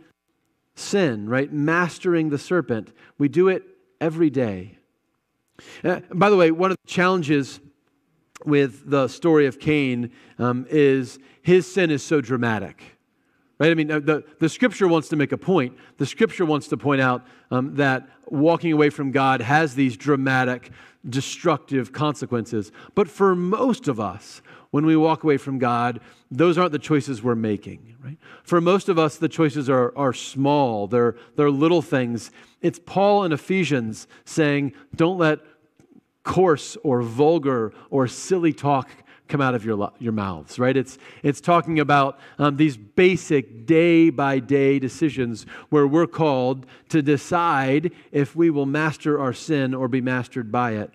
sin, 0.76 1.28
right? 1.28 1.52
Mastering 1.52 2.30
the 2.30 2.38
serpent. 2.38 2.94
We 3.18 3.30
do 3.30 3.48
it 3.48 3.64
every 4.00 4.30
day. 4.30 4.78
Uh, 5.84 6.02
by 6.14 6.30
the 6.30 6.36
way, 6.36 6.52
one 6.52 6.72
of 6.72 6.78
the 6.84 6.92
challenges 6.92 7.60
with 8.46 8.90
the 8.90 9.08
story 9.08 9.46
of 9.48 9.60
Cain 9.60 10.12
um, 10.38 10.66
is 10.70 11.20
his 11.42 11.72
sin 11.72 11.90
is 11.92 12.04
so 12.04 12.22
dramatic. 12.22 12.95
Right? 13.58 13.72
I 13.72 13.74
mean, 13.74 13.90
uh, 13.90 14.00
the, 14.00 14.24
the 14.40 14.50
scripture 14.50 14.88
wants 14.88 15.08
to 15.10 15.16
make 15.16 15.32
a 15.32 15.38
point. 15.38 15.78
The 15.98 16.06
scripture 16.06 16.46
wants 16.46 16.68
to 16.70 16.78
point 16.78 17.02
out 17.02 17.26
um, 17.52 17.76
that 17.76 18.08
walking 18.28 18.74
away 18.74 18.90
from 18.90 19.12
God 19.12 19.42
has 19.42 19.76
these 19.76 19.96
dramatic, 19.96 20.72
destructive 21.08 21.94
consequences. 21.94 22.72
But 22.96 23.08
for 23.08 23.36
most 23.36 23.88
of 23.88 24.00
us, 24.00 24.42
when 24.72 24.86
we 24.86 24.98
walk 24.98 25.24
away 25.24 25.38
from 25.38 25.58
God, 25.58 26.02
those 26.30 26.58
aren't 26.58 26.74
the 26.74 26.80
choices 26.80 27.24
we're 27.24 27.36
making, 27.36 27.96
right? 28.04 28.18
For 28.44 28.60
most 28.60 28.90
of 28.90 29.00
us, 29.00 29.16
the 29.16 29.30
choices 29.30 29.70
are, 29.70 29.98
are 29.98 30.12
small, 30.12 30.88
they're, 30.88 31.16
they're 31.38 31.50
little 31.50 31.82
things. 31.82 32.32
It's 32.62 32.80
Paul 32.86 33.24
in 33.24 33.32
Ephesians 33.32 34.06
saying, 34.26 34.74
don't 34.94 35.18
let 35.18 35.40
coarse 36.24 36.76
or 36.84 37.02
vulgar 37.04 37.72
or 37.90 38.08
silly 38.08 38.52
talk 38.52 38.90
come 39.28 39.42
out 39.42 39.56
of 39.56 39.66
your, 39.66 39.92
your 40.00 40.14
mouths, 40.14 40.60
right? 40.60 40.78
It's, 40.78 40.98
it's 41.24 41.42
talking 41.42 41.80
about 41.80 42.20
um, 42.38 42.58
these 42.58 42.78
basic 42.78 43.66
day 43.66 44.10
by 44.10 44.40
day 44.40 44.80
decisions 44.80 45.46
where 45.70 45.88
we're 45.88 46.08
called 46.08 46.66
to 46.90 47.02
decide 47.02 47.92
if 48.12 48.36
we 48.36 48.50
will 48.50 48.66
master 48.66 49.20
our 49.20 49.34
sin 49.34 49.74
or 49.74 49.88
be 49.88 50.02
mastered 50.02 50.52
by 50.52 50.74
it 50.74 50.92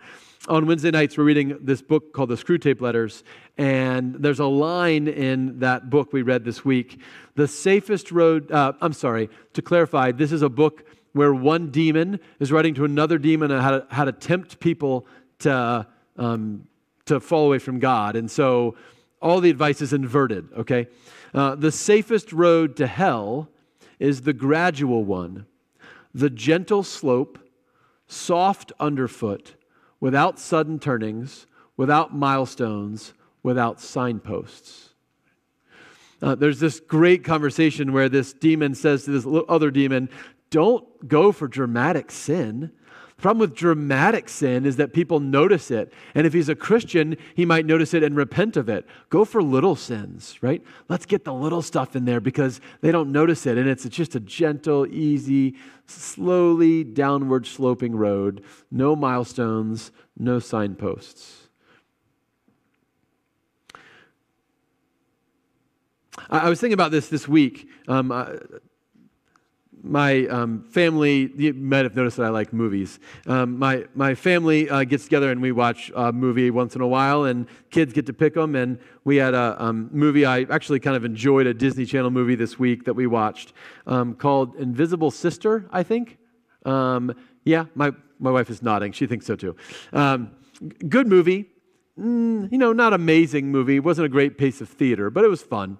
on 0.49 0.67
Wednesday 0.67 0.91
nights, 0.91 1.19
we're 1.19 1.25
reading 1.25 1.59
this 1.61 1.83
book 1.83 2.13
called 2.13 2.31
the 2.31 2.35
Screwtape 2.35 2.81
Letters, 2.81 3.25
and 3.59 4.15
there's 4.15 4.41
a 4.41 4.47
line 4.47 5.07
in 5.07 5.59
that 5.59 5.91
book 5.91 6.13
we 6.13 6.23
read 6.23 6.45
this 6.45 6.65
week. 6.65 6.99
The 7.35 7.47
safest 7.47 8.11
road, 8.11 8.51
uh, 8.51 8.73
I'm 8.81 8.95
sorry, 8.95 9.29
to 9.53 9.63
clarify, 9.63 10.13
this 10.13 10.33
is 10.33 10.43
a 10.43 10.49
book 10.49 10.85
where 11.13 11.35
one 11.35 11.71
demon 11.71 12.21
is 12.39 12.51
writing 12.51 12.75
to 12.75 12.85
another 12.85 13.19
demon 13.19 13.53
on 13.53 13.61
how 13.61 13.71
to, 13.71 13.87
how 13.91 14.05
to 14.05 14.13
tempt 14.13 14.61
people 14.61 15.07
to, 15.41 15.87
um, 16.17 16.67
to 17.11 17.21
fall 17.21 17.47
away 17.47 17.59
from 17.59 17.79
God. 17.79 18.17
And 18.17 18.31
so 18.31 18.77
all 19.21 19.41
the 19.41 19.51
advice 19.51 19.83
is 19.83 19.93
inverted, 19.93 20.49
okay? 20.57 20.87
Uh, 21.35 21.55
the 21.57 21.73
safest 21.73 22.33
road 22.33 22.77
to 22.77 22.87
hell 22.87 23.49
is 23.99 24.23
the 24.23 24.33
gradual 24.33 25.05
one, 25.05 25.47
the 26.15 26.31
gentle 26.31 26.83
slope, 26.83 27.39
soft 28.07 28.73
underfoot 28.81 29.57
without 30.01 30.39
sudden 30.39 30.79
turnings, 30.79 31.47
without 31.77 32.15
milestones, 32.15 33.13
without 33.43 33.81
signposts. 33.81 34.91
Uh, 36.23 36.35
there's 36.35 36.61
this 36.61 36.81
great 36.81 37.25
conversation 37.25 37.93
where 37.93 38.09
this 38.09 38.33
demon 38.33 38.75
says 38.75 39.05
to 39.05 39.11
this 39.11 39.27
other 39.49 39.71
demon, 39.71 40.09
Don't 40.51 41.09
go 41.09 41.33
for 41.33 41.49
dramatic 41.49 42.11
sin. 42.11 42.73
The 43.21 43.23
problem 43.23 43.41
with 43.41 43.55
dramatic 43.55 44.31
sin 44.31 44.65
is 44.65 44.77
that 44.77 44.95
people 44.95 45.21
notice 45.21 45.71
it. 45.71 45.93
And 46.15 46.27
if 46.27 46.33
he's 46.33 46.49
a 46.49 46.55
Christian, 46.55 47.19
he 47.35 47.45
might 47.45 47.67
notice 47.67 47.93
it 47.93 48.03
and 48.03 48.17
repent 48.17 48.57
of 48.57 48.71
it. 48.71 48.87
Go 49.11 49.27
for 49.27 49.43
little 49.43 49.77
sins, 49.77 50.39
right? 50.41 50.63
Let's 50.89 51.05
get 51.05 51.27
the 51.27 51.35
little 51.35 51.61
stuff 51.61 51.95
in 51.95 52.07
there 52.07 52.23
because 52.23 52.63
they 52.81 52.91
don't 52.91 53.13
notice 53.13 53.45
it. 53.45 53.59
And 53.59 53.69
it's 53.69 53.87
just 53.91 54.15
a 54.15 54.21
gentle, 54.21 54.87
easy, 54.87 55.55
slowly 55.85 56.83
downward 56.83 57.47
sloping 57.47 57.95
road. 57.95 58.43
No 58.71 58.97
milestones, 58.97 59.93
no 60.17 60.39
signposts. 60.39 61.49
I, 66.31 66.49
was 66.49 66.59
thinking 66.59 66.73
about 66.73 66.91
this 66.91 67.09
this 67.09 67.29
week. 67.29 67.69
Um, 67.87 68.11
my 69.83 70.27
um, 70.27 70.65
family, 70.69 71.33
you 71.37 71.55
might 71.55 71.85
have 71.85 71.97
noticed 71.97 72.17
that 72.19 72.27
I 72.27 72.29
like 72.29 72.53
movies. 72.53 72.99
Um, 73.27 73.59
my, 73.59 73.85
my 73.95 74.15
family 74.15 74.69
uh, 74.69 74.85
gets 74.85 75.05
together 75.05 75.31
and 75.31 75.41
we 75.41 75.53
watch 75.53 75.91
a 75.95 76.13
movie 76.13 76.51
once 76.51 76.75
in 76.75 76.81
a 76.81 76.87
while, 76.87 77.25
and 77.25 77.47
kids 77.71 77.93
get 77.93 78.07
to 78.07 78.13
pick 78.13 78.35
them. 78.35 78.55
And 78.55 78.79
we 79.05 79.17
had 79.17 79.35
a 79.35 79.57
um, 79.63 79.89
movie, 79.93 80.27
I 80.27 80.43
actually 80.43 80.81
kind 80.81 80.97
of 80.97 81.05
enjoyed 81.05 81.47
a 81.47 81.55
Disney 81.55 81.85
Channel 81.87 82.11
movie 82.11 82.35
this 82.35 82.59
week 82.59 82.85
that 82.85 82.95
we 82.95 83.07
watched 83.07 83.53
um, 83.87 84.15
called 84.15 84.57
Invisible 84.57 85.11
Sister, 85.11 85.69
I 85.71 85.83
think. 85.83 86.19
Um, 86.65 87.15
yeah, 87.45 87.65
my, 87.75 87.93
my 88.19 88.31
wife 88.31 88.51
is 88.51 88.63
nodding. 88.63 88.93
She 88.93 89.07
thinks 89.07 89.27
so 89.27 89.37
too. 89.37 89.57
Um, 89.93 90.33
good 90.89 91.07
movie. 91.07 91.47
Mm, 91.99 92.51
you 92.53 92.59
know, 92.59 92.73
not 92.73 92.93
amazing 92.93 93.51
movie. 93.51 93.77
It 93.77 93.85
wasn't 93.85 94.07
a 94.07 94.09
great 94.09 94.39
piece 94.39 94.61
of 94.61 94.69
theater, 94.69 95.11
but 95.11 95.25
it 95.25 95.29
was 95.29 95.43
fun. 95.43 95.79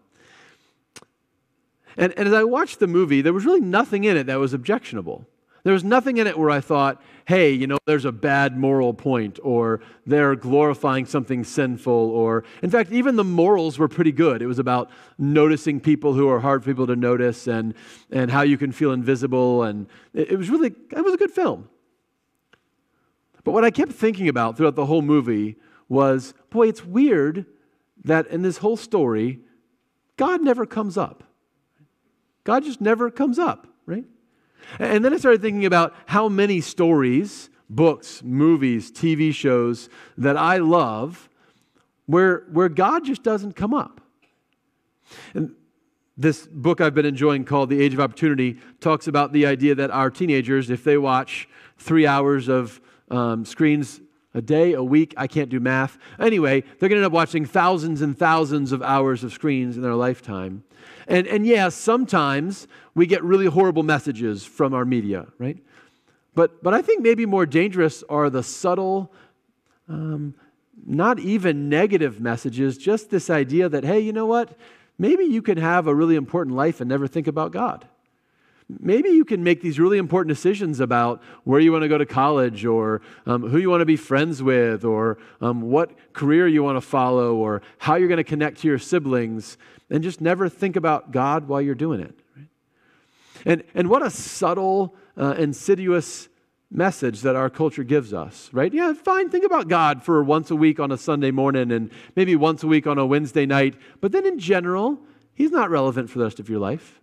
And, 1.97 2.13
and 2.17 2.29
as 2.29 2.35
I 2.35 2.45
watched 2.45 2.79
the 2.79 2.87
movie, 2.87 3.23
there 3.23 3.33
was 3.33 3.45
really 3.45 3.61
nothing 3.61 4.05
in 4.05 4.17
it 4.17 4.25
that 4.25 4.39
was 4.39 4.53
objectionable. 4.53 5.27
There 5.63 5.73
was 5.73 5.85
nothing 5.85 6.17
in 6.17 6.27
it 6.27 6.39
where 6.39 6.51
I 6.51 6.61
thought, 6.61 7.03
hey, 7.27 7.53
you 7.53 7.67
know, 7.67 7.77
there's 7.87 8.07
a 8.07 8.13
bad 8.13 8.57
moral 8.57 8.95
point, 8.95 9.39
or 9.43 9.81
they're 10.07 10.35
glorifying 10.35 11.05
something 11.05 11.45
sinful, 11.45 11.93
or 11.93 12.45
in 12.63 12.71
fact, 12.71 12.93
even 12.93 13.17
the 13.17 13.25
morals 13.25 13.79
were 13.79 13.89
pretty 13.89 14.13
good. 14.13 14.41
It 14.41 14.47
was 14.47 14.59
about 14.59 14.91
noticing 15.19 15.79
people 15.81 16.15
who 16.15 16.29
are 16.29 16.41
hard 16.41 16.65
for 16.65 16.71
people 16.71 16.87
to 16.87 16.97
notice 16.97 17.47
and, 17.47 17.75
and 18.11 18.31
how 18.31 18.43
you 18.43 18.57
can 18.57 18.73
feel 18.73 18.93
invisible. 18.93 19.65
And 19.65 19.87
it, 20.15 20.33
it 20.33 20.37
was 20.37 20.49
really, 20.49 20.69
it 20.69 21.05
was 21.05 21.15
a 21.15 21.19
good 21.19 21.31
film. 21.31 21.69
But 23.45 23.53
what 23.53 23.65
I 23.65 23.71
kept 23.71 23.93
thinking 23.93 24.29
about 24.29 24.57
throughout 24.57 24.77
the 24.77 24.87
whole 24.87 25.03
movie 25.03 25.57
was 25.89 26.35
boy, 26.51 26.69
it's 26.69 26.85
weird 26.85 27.47
that 28.05 28.27
in 28.29 28.43
this 28.43 28.59
whole 28.59 28.77
story, 28.77 29.41
God 30.17 30.43
never 30.43 30.65
comes 30.65 30.97
up. 30.97 31.25
God 32.45 32.65
just 32.65 32.81
never 32.81 33.11
comes 33.11 33.39
up, 33.39 33.67
right? 33.87 34.05
And 34.79 35.05
then 35.05 35.13
I 35.13 35.19
started 35.19 35.43
thinking 35.43 35.67
about 35.67 35.95
how 36.07 36.29
many 36.29 36.61
stories, 36.61 37.51
books, 37.69 38.23
movies, 38.23 38.91
TV 38.91 39.35
shows 39.35 39.89
that 40.17 40.37
I 40.37 40.59
love 40.59 41.29
where, 42.07 42.45
where 42.53 42.69
God 42.69 43.05
just 43.05 43.23
doesn't 43.23 43.55
come 43.55 43.75
up. 43.75 44.01
And 45.35 45.55
this 46.17 46.47
book 46.47 46.81
I've 46.81 46.95
been 46.95 47.07
enjoying 47.07 47.45
called 47.45 47.71
The 47.71 47.81
Age 47.81 47.95
of 47.95 48.01
Opportunity 48.01 48.59
talks 48.81 49.07
about 49.07 49.33
the 49.33 49.47
idea 49.47 49.75
that 49.77 49.91
our 49.91 50.11
teenagers, 50.11 50.71
if 50.71 50.85
they 50.85 50.99
watch 50.99 51.49
three 51.79 52.07
hours 52.07 52.49
of 52.49 52.81
um, 53.11 53.45
screens 53.45 54.01
a 54.35 54.43
day, 54.43 54.75
a 54.75 54.83
week, 54.83 55.15
I 55.17 55.27
can't 55.27 55.49
do 55.49 55.59
math. 55.59 55.99
Anyway, 56.19 56.61
they're 56.61 56.89
going 56.89 57.01
to 57.01 57.05
end 57.05 57.07
up 57.07 57.13
watching 57.13 57.45
thousands 57.45 58.03
and 58.03 58.17
thousands 58.17 58.71
of 58.73 58.83
hours 58.83 59.25
of 59.25 59.33
screens 59.33 59.77
in 59.77 59.83
their 59.83 59.95
lifetime. 59.95 60.63
And, 61.11 61.27
and 61.27 61.45
yeah, 61.45 61.69
sometimes 61.71 62.69
we 62.95 63.05
get 63.05 63.25
really 63.25 63.47
horrible 63.47 63.83
messages 63.83 64.45
from 64.45 64.73
our 64.73 64.85
media, 64.85 65.27
right? 65.39 65.59
But, 66.37 66.63
but 66.63 66.73
I 66.73 66.83
think 66.83 67.03
maybe 67.03 67.27
more 67.27 67.47
dangerous 67.47 68.05
are 68.09 68.31
the 68.31 68.45
subtle, 68.45 69.13
um, 69.89 70.35
not 70.87 71.19
even 71.19 71.69
negative 71.69 72.21
messages, 72.21 72.79
just 72.79 73.11
this 73.11 73.29
idea 73.29 73.69
that, 73.69 73.83
hey, 73.83 73.99
you 73.99 74.13
know 74.13 74.27
what? 74.27 74.57
Maybe 74.99 75.25
you 75.25 75.43
can 75.43 75.59
have 75.59 75.89
a 75.89 75.95
really 75.95 76.15
important 76.15 76.55
life 76.55 76.81
and 76.81 76.89
never 76.89 77.09
think 77.09 77.27
about 77.27 77.51
God 77.51 77.87
maybe 78.79 79.09
you 79.09 79.25
can 79.25 79.43
make 79.43 79.61
these 79.61 79.81
really 79.81 79.99
important 79.99 80.29
decisions 80.29 80.79
about 80.79 81.21
where 81.43 81.59
you 81.59 81.73
want 81.73 81.83
to 81.83 81.89
go 81.89 81.99
to 81.99 82.07
college 82.07 82.65
or 82.65 83.03
um, 83.27 83.43
who 83.49 83.59
you 83.59 83.69
want 83.69 83.81
to 83.81 83.87
be 83.87 83.97
friends 83.97 84.43
with 84.43 84.85
or 84.85 85.19
um, 85.41 85.63
what 85.63 85.91
career 86.13 86.47
you 86.47 86.63
want 86.63 86.77
to 86.77 86.81
follow 86.81 87.35
or 87.35 87.63
how 87.79 87.97
you're 87.97 88.07
going 88.07 88.19
to 88.19 88.23
connect 88.23 88.61
to 88.61 88.69
your 88.69 88.79
siblings 88.79 89.59
and 89.91 90.03
just 90.03 90.21
never 90.21 90.49
think 90.49 90.77
about 90.77 91.11
God 91.11 91.49
while 91.49 91.61
you're 91.61 91.75
doing 91.75 92.01
it. 92.01 92.15
And, 93.45 93.65
and 93.75 93.89
what 93.89 94.03
a 94.03 94.11
subtle, 94.11 94.95
uh, 95.17 95.35
insidious 95.39 96.29
message 96.71 97.23
that 97.23 97.35
our 97.35 97.51
culture 97.51 97.83
gives 97.83 98.15
us, 98.15 98.49
right? 98.53 98.73
Yeah, 98.73 98.93
fine, 98.93 99.29
think 99.29 99.45
about 99.45 99.69
God 99.69 100.03
for 100.05 100.23
once 100.23 100.51
a 100.51 100.57
week 100.57 100.79
on 100.79 100.93
a 100.93 100.97
Sunday 100.97 101.33
morning 101.33 101.73
and 101.73 101.91
maybe 102.15 102.37
once 102.37 102.63
a 102.63 102.69
week 102.69 102.87
on 102.87 102.99
a 102.99 103.07
Wednesday 103.07 103.47
night, 103.47 103.75
but 104.01 104.13
then 104.13 104.25
in 104.25 104.39
general, 104.39 105.01
He's 105.35 105.51
not 105.51 105.71
relevant 105.71 106.11
for 106.11 106.19
the 106.19 106.25
rest 106.25 106.39
of 106.39 106.51
your 106.51 106.59
life. 106.59 107.01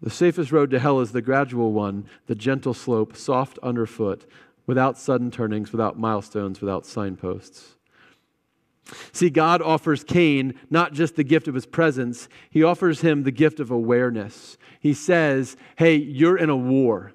The 0.00 0.10
safest 0.10 0.52
road 0.52 0.70
to 0.70 0.78
hell 0.78 1.00
is 1.00 1.12
the 1.12 1.22
gradual 1.22 1.72
one, 1.72 2.06
the 2.26 2.34
gentle 2.34 2.74
slope, 2.74 3.16
soft 3.16 3.58
underfoot, 3.62 4.28
without 4.66 4.96
sudden 4.96 5.30
turnings, 5.30 5.72
without 5.72 5.98
milestones, 5.98 6.60
without 6.60 6.86
signposts. 6.86 7.76
See, 9.12 9.30
God 9.30 9.62
offers 9.62 10.04
Cain 10.04 10.54
not 10.70 10.92
just 10.92 11.16
the 11.16 11.24
gift 11.24 11.48
of 11.48 11.54
his 11.54 11.66
presence, 11.66 12.28
he 12.50 12.62
offers 12.62 13.00
him 13.00 13.22
the 13.22 13.30
gift 13.30 13.60
of 13.60 13.70
awareness. 13.70 14.56
He 14.80 14.94
says, 14.94 15.56
Hey, 15.76 15.96
you're 15.96 16.36
in 16.36 16.50
a 16.50 16.56
war 16.56 17.12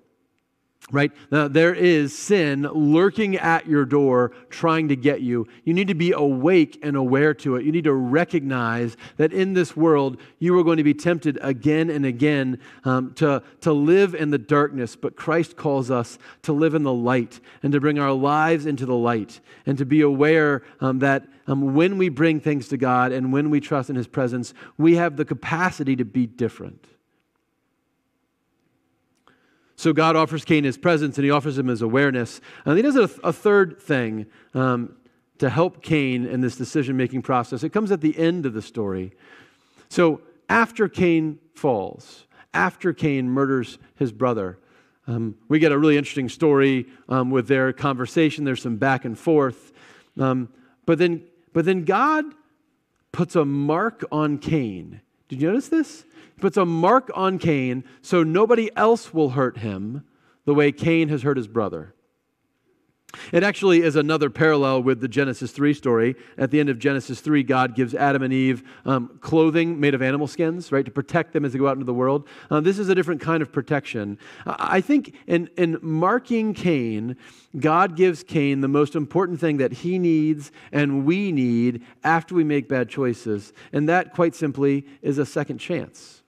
right? 0.89 1.11
Now, 1.31 1.49
there 1.49 1.73
is 1.73 2.17
sin 2.17 2.61
lurking 2.61 3.35
at 3.35 3.67
your 3.67 3.83
door 3.83 4.31
trying 4.49 4.87
to 4.87 4.95
get 4.95 5.19
you. 5.19 5.45
You 5.65 5.73
need 5.73 5.89
to 5.89 5.95
be 5.95 6.13
awake 6.13 6.79
and 6.81 6.95
aware 6.95 7.33
to 7.35 7.57
it. 7.57 7.65
You 7.65 7.73
need 7.73 7.83
to 7.83 7.93
recognize 7.93 8.95
that 9.17 9.33
in 9.33 9.53
this 9.53 9.75
world, 9.75 10.17
you 10.39 10.57
are 10.57 10.63
going 10.63 10.77
to 10.77 10.85
be 10.85 10.93
tempted 10.93 11.39
again 11.41 11.89
and 11.89 12.05
again 12.05 12.61
um, 12.85 13.13
to, 13.15 13.43
to 13.61 13.73
live 13.73 14.15
in 14.15 14.29
the 14.29 14.37
darkness, 14.37 14.95
but 14.95 15.17
Christ 15.17 15.57
calls 15.57 15.91
us 15.91 16.17
to 16.43 16.53
live 16.53 16.73
in 16.73 16.83
the 16.83 16.93
light 16.93 17.41
and 17.63 17.73
to 17.73 17.81
bring 17.81 17.99
our 17.99 18.13
lives 18.13 18.65
into 18.65 18.85
the 18.85 18.95
light 18.95 19.41
and 19.65 19.77
to 19.77 19.85
be 19.85 19.99
aware 20.01 20.63
um, 20.79 20.99
that 20.99 21.27
um, 21.47 21.73
when 21.73 21.97
we 21.97 22.07
bring 22.07 22.39
things 22.39 22.69
to 22.69 22.77
God 22.77 23.11
and 23.11 23.33
when 23.33 23.49
we 23.49 23.59
trust 23.59 23.89
in 23.89 23.97
His 23.97 24.07
presence, 24.07 24.53
we 24.77 24.95
have 24.95 25.17
the 25.17 25.25
capacity 25.25 25.97
to 25.97 26.05
be 26.05 26.27
different. 26.27 26.87
So 29.77 29.93
God 29.93 30.15
offers 30.15 30.43
Cain 30.43 30.63
his 30.63 30.77
presence 30.77 31.17
and 31.17 31.25
he 31.25 31.31
offers 31.31 31.57
him 31.57 31.67
his 31.67 31.83
awareness. 31.83 32.41
And 32.65 32.75
he 32.75 32.81
does 32.81 32.95
a, 32.95 33.09
a 33.23 33.31
third 33.31 33.79
thing 33.79 34.25
um, 34.55 34.95
to 35.37 35.51
help 35.51 35.83
Cain 35.83 36.25
in 36.25 36.41
this 36.41 36.57
decision 36.57 36.97
making 36.97 37.21
process. 37.21 37.63
It 37.63 37.69
comes 37.69 37.91
at 37.91 38.01
the 38.01 38.17
end 38.17 38.47
of 38.47 38.53
the 38.53 38.61
story. 38.61 39.13
So 39.87 40.21
after 40.49 40.89
Cain 40.89 41.37
falls, 41.53 42.25
after 42.55 42.91
Cain 42.91 43.29
murders 43.29 43.77
his 43.95 44.11
brother, 44.11 44.57
um, 45.05 45.35
we 45.47 45.59
get 45.59 45.71
a 45.71 45.77
really 45.77 45.95
interesting 45.95 46.27
story 46.27 46.87
um, 47.07 47.29
with 47.29 47.47
their 47.47 47.71
conversation. 47.71 48.45
There's 48.45 48.63
some 48.63 48.77
back 48.77 49.05
and 49.05 49.17
forth. 49.17 49.73
Um, 50.19 50.49
but, 50.87 50.97
then, 50.97 51.23
but 51.53 51.65
then 51.65 51.85
God 51.85 52.25
puts 53.11 53.35
a 53.35 53.45
mark 53.45 54.03
on 54.11 54.39
Cain. 54.39 55.01
Did 55.27 55.41
you 55.41 55.47
notice 55.47 55.67
this? 55.67 56.05
He 56.35 56.41
puts 56.41 56.57
a 56.57 56.65
mark 56.65 57.11
on 57.13 57.39
Cain 57.39 57.83
so 58.01 58.23
nobody 58.23 58.69
else 58.75 59.13
will 59.13 59.31
hurt 59.31 59.57
him 59.57 60.03
the 60.45 60.53
way 60.53 60.71
Cain 60.71 61.09
has 61.09 61.23
hurt 61.23 61.37
his 61.37 61.47
brother. 61.47 61.93
It 63.31 63.43
actually 63.43 63.81
is 63.81 63.95
another 63.95 64.29
parallel 64.29 64.83
with 64.83 65.01
the 65.01 65.07
Genesis 65.07 65.51
3 65.51 65.73
story. 65.73 66.15
At 66.37 66.51
the 66.51 66.59
end 66.59 66.69
of 66.69 66.79
Genesis 66.79 67.21
3, 67.21 67.43
God 67.43 67.75
gives 67.75 67.93
Adam 67.93 68.23
and 68.23 68.33
Eve 68.33 68.63
um, 68.85 69.17
clothing 69.21 69.79
made 69.79 69.93
of 69.93 70.01
animal 70.01 70.27
skins, 70.27 70.71
right, 70.71 70.85
to 70.85 70.91
protect 70.91 71.33
them 71.33 71.45
as 71.45 71.53
they 71.53 71.59
go 71.59 71.67
out 71.67 71.73
into 71.73 71.85
the 71.85 71.93
world. 71.93 72.27
Uh, 72.49 72.59
this 72.59 72.79
is 72.79 72.89
a 72.89 72.95
different 72.95 73.21
kind 73.21 73.41
of 73.41 73.51
protection. 73.51 74.17
I 74.45 74.81
think 74.81 75.15
in, 75.27 75.49
in 75.57 75.77
marking 75.81 76.53
Cain, 76.53 77.15
God 77.59 77.95
gives 77.95 78.23
Cain 78.23 78.61
the 78.61 78.67
most 78.67 78.95
important 78.95 79.39
thing 79.39 79.57
that 79.57 79.71
he 79.71 79.99
needs 79.99 80.51
and 80.71 81.05
we 81.05 81.31
need 81.31 81.83
after 82.03 82.35
we 82.35 82.43
make 82.43 82.67
bad 82.67 82.89
choices. 82.89 83.53
And 83.71 83.87
that, 83.89 84.13
quite 84.13 84.35
simply, 84.35 84.85
is 85.01 85.17
a 85.17 85.25
second 85.25 85.59
chance. 85.59 86.21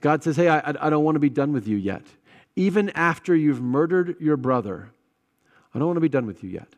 God 0.00 0.22
says, 0.22 0.36
Hey, 0.36 0.48
I, 0.48 0.60
I 0.68 0.90
don't 0.90 1.04
want 1.04 1.16
to 1.16 1.20
be 1.20 1.30
done 1.30 1.52
with 1.52 1.66
you 1.66 1.76
yet. 1.76 2.02
Even 2.56 2.90
after 2.90 3.34
you've 3.34 3.60
murdered 3.60 4.16
your 4.20 4.36
brother, 4.36 4.90
I 5.74 5.78
don't 5.78 5.88
want 5.88 5.96
to 5.96 6.02
be 6.02 6.08
done 6.08 6.26
with 6.26 6.44
you 6.44 6.50
yet. 6.50 6.68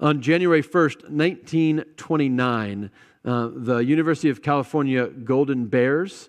On 0.00 0.20
January 0.20 0.62
1st, 0.62 1.10
1929, 1.10 2.90
uh, 3.24 3.50
the 3.54 3.78
University 3.78 4.28
of 4.30 4.42
California 4.42 5.06
Golden 5.06 5.66
Bears 5.66 6.28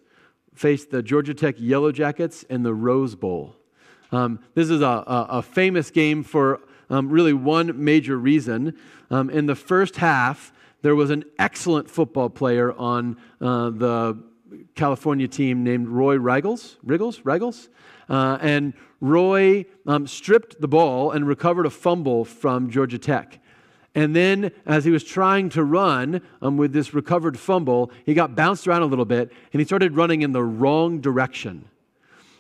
faced 0.53 0.91
the 0.91 1.01
Georgia 1.01 1.33
Tech 1.33 1.55
Yellow 1.57 1.91
Jackets 1.91 2.43
in 2.43 2.63
the 2.63 2.73
Rose 2.73 3.15
Bowl. 3.15 3.55
Um, 4.11 4.39
this 4.53 4.69
is 4.69 4.81
a, 4.81 4.85
a, 4.85 5.27
a, 5.29 5.41
famous 5.41 5.89
game 5.89 6.21
for 6.23 6.59
um, 6.91 7.09
really 7.09 7.33
one 7.33 7.83
major 7.83 8.15
reason. 8.15 8.77
Um, 9.09 9.31
in 9.31 9.47
the 9.47 9.55
first 9.55 9.95
half, 9.95 10.53
there 10.83 10.95
was 10.95 11.09
an 11.09 11.23
excellent 11.39 11.89
football 11.89 12.29
player 12.29 12.73
on 12.73 13.17
uh, 13.41 13.71
the 13.71 14.21
California 14.75 15.27
team 15.27 15.63
named 15.63 15.87
Roy 15.87 16.17
Riggles. 16.17 16.75
Riggles? 16.85 17.21
Riggles? 17.21 17.69
Uh, 18.09 18.37
and 18.41 18.73
Roy 18.99 19.65
um, 19.85 20.07
stripped 20.07 20.61
the 20.61 20.67
ball 20.67 21.11
and 21.11 21.27
recovered 21.27 21.65
a 21.65 21.69
fumble 21.69 22.25
from 22.25 22.69
Georgia 22.69 22.97
Tech. 22.97 23.39
And 23.95 24.15
then, 24.15 24.51
as 24.65 24.85
he 24.85 24.91
was 24.91 25.03
trying 25.03 25.49
to 25.49 25.63
run 25.63 26.21
um, 26.41 26.57
with 26.57 26.73
this 26.73 26.93
recovered 26.93 27.37
fumble, 27.37 27.91
he 28.05 28.13
got 28.13 28.35
bounced 28.35 28.67
around 28.67 28.81
a 28.81 28.87
little 28.87 29.05
bit 29.05 29.31
and 29.51 29.59
he 29.59 29.65
started 29.65 29.95
running 29.95 30.21
in 30.21 30.31
the 30.31 30.43
wrong 30.43 30.99
direction. 30.99 31.65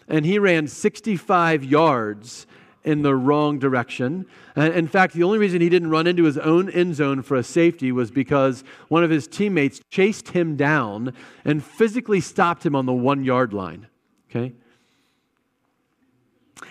And 0.07 0.25
he 0.25 0.39
ran 0.39 0.67
65 0.67 1.63
yards 1.63 2.47
in 2.83 3.01
the 3.01 3.15
wrong 3.15 3.59
direction. 3.59 4.25
And 4.55 4.73
in 4.73 4.87
fact, 4.87 5.13
the 5.13 5.23
only 5.23 5.37
reason 5.37 5.61
he 5.61 5.69
didn't 5.69 5.89
run 5.89 6.07
into 6.07 6.23
his 6.23 6.37
own 6.37 6.69
end 6.69 6.95
zone 6.95 7.21
for 7.21 7.35
a 7.35 7.43
safety 7.43 7.91
was 7.91 8.11
because 8.11 8.63
one 8.89 9.03
of 9.03 9.09
his 9.09 9.27
teammates 9.27 9.79
chased 9.89 10.29
him 10.29 10.55
down 10.55 11.13
and 11.45 11.63
physically 11.63 12.19
stopped 12.19 12.65
him 12.65 12.75
on 12.75 12.85
the 12.85 12.93
one 12.93 13.23
yard 13.23 13.53
line. 13.53 13.87
Okay? 14.29 14.53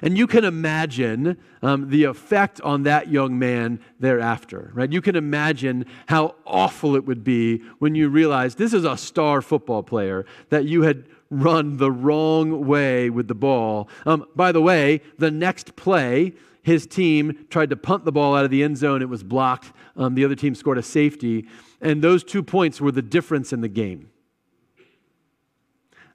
And 0.01 0.17
you 0.17 0.27
can 0.27 0.45
imagine 0.45 1.37
um, 1.61 1.91
the 1.91 2.05
effect 2.05 2.61
on 2.63 2.85
that 2.85 3.09
young 3.09 3.39
man 3.39 3.81
thereafter, 4.01 4.71
right? 4.75 4.91
You 4.91 5.01
can 5.01 5.17
imagine 5.17 5.87
how 6.07 6.37
awful 6.47 6.97
it 6.97 7.05
would 7.05 7.25
be 7.25 7.63
when 7.79 7.95
you 7.95 8.09
realize 8.09 8.55
this 8.55 8.73
is 8.73 8.85
a 8.85 8.97
star 8.97 9.43
football 9.43 9.83
player 9.83 10.25
that 10.51 10.65
you 10.65 10.83
had 10.83 11.05
run 11.31 11.79
the 11.79 11.91
wrong 11.91 12.67
way 12.67 13.11
with 13.11 13.29
the 13.29 13.35
ball. 13.35 13.89
Um, 14.07 14.27
by 14.37 14.53
the 14.53 14.61
way, 14.61 15.01
the 15.19 15.31
next 15.31 15.77
play, 15.77 16.35
his 16.63 16.87
team 16.87 17.47
tried 17.49 17.71
to 17.71 17.77
punt 17.77 18.05
the 18.05 18.13
ball 18.13 18.37
out 18.37 18.45
of 18.45 18.51
the 18.51 18.63
end 18.63 18.79
zone. 18.79 19.03
It 19.03 19.09
was 19.09 19.23
blocked. 19.23 19.73
Um, 19.97 20.15
the 20.15 20.25
other 20.25 20.37
team 20.37 20.55
scored 20.55 20.79
a 20.79 20.83
safety. 20.83 21.49
And 21.81 22.03
those 22.03 22.23
two 22.23 22.43
points 22.43 22.81
were 22.81 22.93
the 22.93 23.03
difference 23.03 23.53
in 23.53 23.63
the 23.63 23.69
game. 23.69 24.11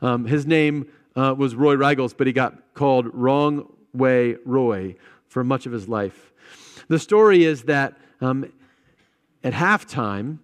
Um, 0.01 0.25
his 0.25 0.45
name 0.45 0.87
uh, 1.17 1.33
was 1.37 1.55
Roy 1.55 1.75
Riegels, 1.75 2.15
but 2.15 2.27
he 2.27 2.33
got 2.33 2.73
called 2.75 3.07
Wrong 3.13 3.73
Way 3.93 4.37
Roy 4.45 4.95
for 5.27 5.43
much 5.43 5.65
of 5.65 5.71
his 5.71 5.89
life. 5.89 6.31
The 6.87 6.99
story 6.99 7.43
is 7.43 7.63
that 7.63 7.97
um, 8.21 8.51
at 9.43 9.53
halftime, 9.53 10.37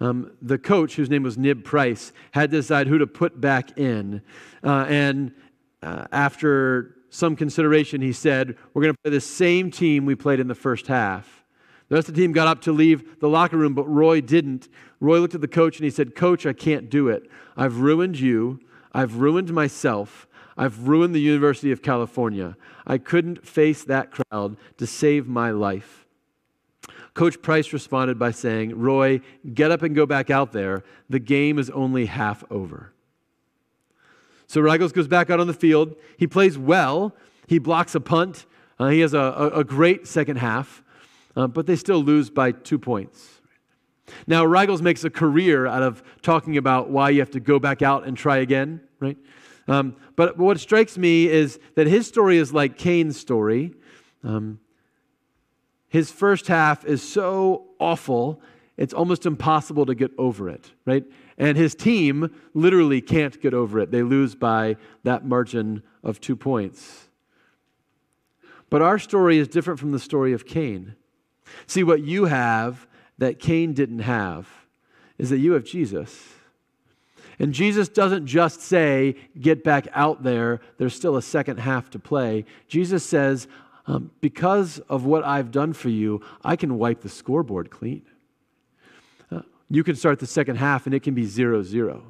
um, 0.00 0.32
the 0.40 0.56
coach, 0.56 0.94
whose 0.94 1.10
name 1.10 1.24
was 1.24 1.36
Nib 1.36 1.64
Price, 1.64 2.12
had 2.30 2.52
to 2.52 2.58
decide 2.58 2.86
who 2.86 2.98
to 2.98 3.06
put 3.06 3.40
back 3.40 3.76
in. 3.76 4.22
Uh, 4.62 4.86
and 4.88 5.32
uh, 5.82 6.06
after 6.12 6.94
some 7.10 7.34
consideration, 7.34 8.00
he 8.00 8.12
said, 8.12 8.56
We're 8.72 8.82
going 8.82 8.94
to 8.94 9.00
play 9.02 9.10
the 9.10 9.20
same 9.20 9.70
team 9.70 10.06
we 10.06 10.14
played 10.14 10.38
in 10.38 10.46
the 10.46 10.54
first 10.54 10.86
half. 10.86 11.44
The 11.88 11.96
rest 11.96 12.08
of 12.08 12.14
the 12.14 12.20
team 12.20 12.32
got 12.32 12.46
up 12.46 12.60
to 12.62 12.72
leave 12.72 13.18
the 13.18 13.28
locker 13.28 13.56
room, 13.56 13.74
but 13.74 13.84
Roy 13.88 14.20
didn't. 14.20 14.68
Roy 15.00 15.18
looked 15.18 15.34
at 15.34 15.40
the 15.40 15.48
coach 15.48 15.78
and 15.78 15.84
he 15.84 15.90
said, 15.90 16.14
Coach, 16.14 16.46
I 16.46 16.52
can't 16.52 16.88
do 16.88 17.08
it. 17.08 17.28
I've 17.56 17.80
ruined 17.80 18.20
you. 18.20 18.60
I've 18.98 19.14
ruined 19.14 19.52
myself. 19.52 20.26
I've 20.56 20.88
ruined 20.88 21.14
the 21.14 21.20
University 21.20 21.70
of 21.70 21.82
California. 21.82 22.56
I 22.84 22.98
couldn't 22.98 23.46
face 23.46 23.84
that 23.84 24.10
crowd 24.10 24.56
to 24.78 24.88
save 24.88 25.28
my 25.28 25.52
life. 25.52 26.04
Coach 27.14 27.40
Price 27.40 27.72
responded 27.72 28.18
by 28.18 28.32
saying, 28.32 28.76
Roy, 28.76 29.20
get 29.54 29.70
up 29.70 29.82
and 29.82 29.94
go 29.94 30.04
back 30.04 30.30
out 30.30 30.50
there. 30.50 30.82
The 31.08 31.20
game 31.20 31.60
is 31.60 31.70
only 31.70 32.06
half 32.06 32.42
over. 32.50 32.92
So 34.48 34.60
Riegels 34.60 34.92
goes 34.92 35.06
back 35.06 35.30
out 35.30 35.38
on 35.38 35.46
the 35.46 35.54
field. 35.54 35.94
He 36.16 36.26
plays 36.26 36.58
well. 36.58 37.14
He 37.46 37.60
blocks 37.60 37.94
a 37.94 38.00
punt. 38.00 38.46
Uh, 38.80 38.88
he 38.88 38.98
has 38.98 39.14
a, 39.14 39.18
a, 39.18 39.48
a, 39.60 39.64
great 39.64 40.08
second 40.08 40.38
half, 40.38 40.82
uh, 41.36 41.46
but 41.46 41.66
they 41.66 41.76
still 41.76 42.02
lose 42.02 42.30
by 42.30 42.50
two 42.50 42.80
points. 42.80 43.40
Now, 44.26 44.44
Riegels 44.44 44.80
makes 44.80 45.04
a 45.04 45.10
career 45.10 45.66
out 45.66 45.84
of 45.84 46.02
talking 46.20 46.56
about 46.56 46.90
why 46.90 47.10
you 47.10 47.20
have 47.20 47.30
to 47.32 47.40
go 47.40 47.60
back 47.60 47.80
out 47.80 48.04
and 48.04 48.16
try 48.16 48.38
again, 48.38 48.80
right? 49.00 49.16
Um, 49.66 49.96
but 50.16 50.38
what 50.38 50.58
strikes 50.58 50.96
me 50.96 51.28
is 51.28 51.58
that 51.74 51.86
his 51.86 52.06
story 52.06 52.38
is 52.38 52.52
like 52.52 52.78
Cain's 52.78 53.18
story. 53.18 53.74
Um, 54.24 54.60
his 55.88 56.10
first 56.10 56.48
half 56.48 56.84
is 56.84 57.02
so 57.02 57.66
awful, 57.78 58.40
it's 58.76 58.94
almost 58.94 59.26
impossible 59.26 59.86
to 59.86 59.94
get 59.94 60.10
over 60.18 60.48
it, 60.48 60.72
right? 60.84 61.04
And 61.36 61.56
his 61.56 61.74
team 61.74 62.34
literally 62.54 63.00
can't 63.00 63.40
get 63.40 63.54
over 63.54 63.78
it. 63.80 63.90
They 63.90 64.02
lose 64.02 64.34
by 64.34 64.76
that 65.04 65.24
margin 65.24 65.82
of 66.02 66.20
two 66.20 66.36
points. 66.36 67.08
But 68.70 68.82
our 68.82 68.98
story 68.98 69.38
is 69.38 69.48
different 69.48 69.80
from 69.80 69.92
the 69.92 69.98
story 69.98 70.32
of 70.32 70.46
Cain. 70.46 70.94
See, 71.66 71.82
what 71.82 72.02
you 72.02 72.26
have 72.26 72.86
that 73.16 73.38
Cain 73.38 73.72
didn't 73.72 74.00
have 74.00 74.48
is 75.16 75.30
that 75.30 75.38
you 75.38 75.52
have 75.52 75.64
Jesus. 75.64 76.34
And 77.38 77.52
Jesus 77.52 77.88
doesn't 77.88 78.26
just 78.26 78.60
say, 78.60 79.14
get 79.40 79.62
back 79.62 79.86
out 79.92 80.22
there, 80.22 80.60
there's 80.78 80.94
still 80.94 81.16
a 81.16 81.22
second 81.22 81.58
half 81.58 81.90
to 81.90 81.98
play. 81.98 82.44
Jesus 82.66 83.04
says, 83.04 83.46
um, 83.86 84.10
because 84.20 84.80
of 84.88 85.04
what 85.04 85.24
I've 85.24 85.50
done 85.50 85.72
for 85.72 85.88
you, 85.88 86.20
I 86.44 86.56
can 86.56 86.78
wipe 86.78 87.00
the 87.00 87.08
scoreboard 87.08 87.70
clean. 87.70 88.02
Uh, 89.30 89.40
you 89.70 89.84
can 89.84 89.96
start 89.96 90.18
the 90.18 90.26
second 90.26 90.56
half 90.56 90.86
and 90.86 90.94
it 90.94 91.02
can 91.02 91.14
be 91.14 91.24
zero 91.24 91.62
zero. 91.62 92.02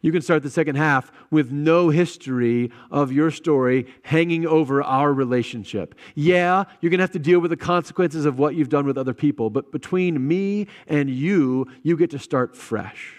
You 0.00 0.12
can 0.12 0.22
start 0.22 0.44
the 0.44 0.50
second 0.50 0.76
half 0.76 1.10
with 1.30 1.50
no 1.50 1.90
history 1.90 2.70
of 2.90 3.10
your 3.10 3.32
story 3.32 3.86
hanging 4.02 4.46
over 4.46 4.80
our 4.82 5.12
relationship. 5.12 5.96
Yeah, 6.14 6.64
you're 6.80 6.90
going 6.90 6.98
to 6.98 7.02
have 7.02 7.10
to 7.12 7.18
deal 7.18 7.40
with 7.40 7.50
the 7.50 7.56
consequences 7.56 8.24
of 8.24 8.38
what 8.38 8.54
you've 8.54 8.68
done 8.68 8.86
with 8.86 8.96
other 8.96 9.14
people, 9.14 9.50
but 9.50 9.72
between 9.72 10.26
me 10.26 10.68
and 10.86 11.10
you, 11.10 11.66
you 11.82 11.96
get 11.96 12.10
to 12.10 12.18
start 12.18 12.56
fresh. 12.56 13.17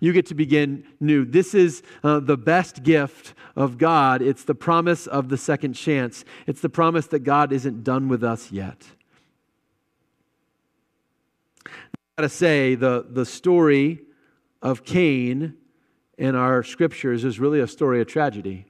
You 0.00 0.12
get 0.12 0.26
to 0.26 0.34
begin 0.34 0.84
new. 1.00 1.24
This 1.24 1.54
is 1.54 1.82
uh, 2.02 2.20
the 2.20 2.36
best 2.36 2.82
gift 2.82 3.34
of 3.56 3.78
God. 3.78 4.22
It's 4.22 4.44
the 4.44 4.54
promise 4.54 5.06
of 5.06 5.28
the 5.28 5.36
second 5.36 5.74
chance, 5.74 6.24
it's 6.46 6.60
the 6.60 6.68
promise 6.68 7.06
that 7.08 7.20
God 7.20 7.52
isn't 7.52 7.84
done 7.84 8.08
with 8.08 8.22
us 8.22 8.52
yet. 8.52 8.84
I 11.66 11.70
gotta 12.22 12.28
say, 12.28 12.74
the, 12.74 13.06
the 13.08 13.24
story 13.24 14.00
of 14.60 14.84
Cain 14.84 15.54
in 16.16 16.34
our 16.34 16.62
scriptures 16.62 17.24
is 17.24 17.38
really 17.38 17.60
a 17.60 17.68
story 17.68 18.00
of 18.00 18.08
tragedy. 18.08 18.66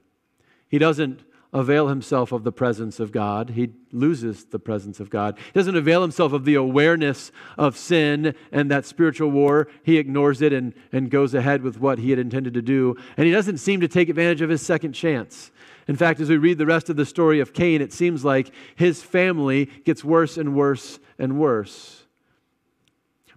He 0.67 0.77
doesn't 0.77 1.21
avail 1.51 1.87
himself 1.87 2.31
of 2.31 2.43
the 2.43 2.51
presence 2.51 2.99
of 2.99 3.11
God. 3.11 3.51
He 3.51 3.71
loses 3.91 4.45
the 4.45 4.59
presence 4.59 4.99
of 4.99 5.09
God. 5.09 5.37
He 5.37 5.59
doesn't 5.59 5.75
avail 5.75 6.01
himself 6.01 6.31
of 6.31 6.45
the 6.45 6.55
awareness 6.55 7.31
of 7.57 7.75
sin 7.75 8.35
and 8.51 8.69
that 8.69 8.85
spiritual 8.85 9.31
war. 9.31 9.67
He 9.81 9.97
ignores 9.97 10.41
it 10.41 10.53
and, 10.53 10.73
and 10.91 11.09
goes 11.09 11.33
ahead 11.33 11.63
with 11.63 11.79
what 11.79 11.99
he 11.99 12.11
had 12.11 12.19
intended 12.19 12.53
to 12.53 12.61
do. 12.61 12.95
And 13.17 13.25
he 13.25 13.31
doesn't 13.31 13.57
seem 13.57 13.81
to 13.81 13.87
take 13.87 14.09
advantage 14.09 14.41
of 14.41 14.49
his 14.49 14.61
second 14.61 14.93
chance. 14.93 15.51
In 15.87 15.95
fact, 15.95 16.19
as 16.19 16.29
we 16.29 16.37
read 16.37 16.59
the 16.59 16.67
rest 16.67 16.89
of 16.89 16.97
the 16.97 17.05
story 17.05 17.39
of 17.39 17.53
Cain, 17.53 17.81
it 17.81 17.93
seems 17.93 18.23
like 18.23 18.51
his 18.75 19.01
family 19.01 19.65
gets 19.85 20.03
worse 20.03 20.37
and 20.37 20.55
worse 20.55 20.99
and 21.17 21.39
worse. 21.39 22.03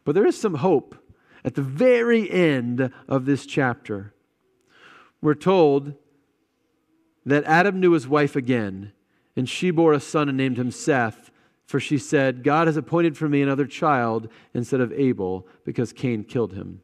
But 0.05 0.14
there 0.14 0.27
is 0.27 0.38
some 0.38 0.57
hope 0.57 0.94
at 1.44 1.55
the 1.55 1.62
very 1.62 2.31
end 2.31 2.92
of 3.09 3.25
this 3.25 3.46
chapter. 3.46 4.12
We're 5.22 5.35
told 5.35 5.94
that 7.25 7.45
Adam 7.45 7.81
knew 7.81 7.93
his 7.93 8.09
wife 8.09 8.37
again, 8.37 8.93
and 9.37 9.49
she 9.49 9.71
bore 9.71 9.93
a 9.93 10.01
son 10.01 10.29
and 10.29 10.37
named 10.37 10.59
him 10.59 10.71
Seth, 10.71 11.31
for 11.65 11.81
she 11.81 11.97
said, 11.97 12.43
God 12.43 12.67
has 12.67 12.77
appointed 12.77 13.17
for 13.17 13.29
me 13.29 13.41
another 13.41 13.67
child 13.67 14.29
instead 14.53 14.81
of 14.81 14.93
Abel, 14.93 15.47
because 15.65 15.93
Cain 15.93 16.25
killed 16.25 16.53
him. 16.53 16.83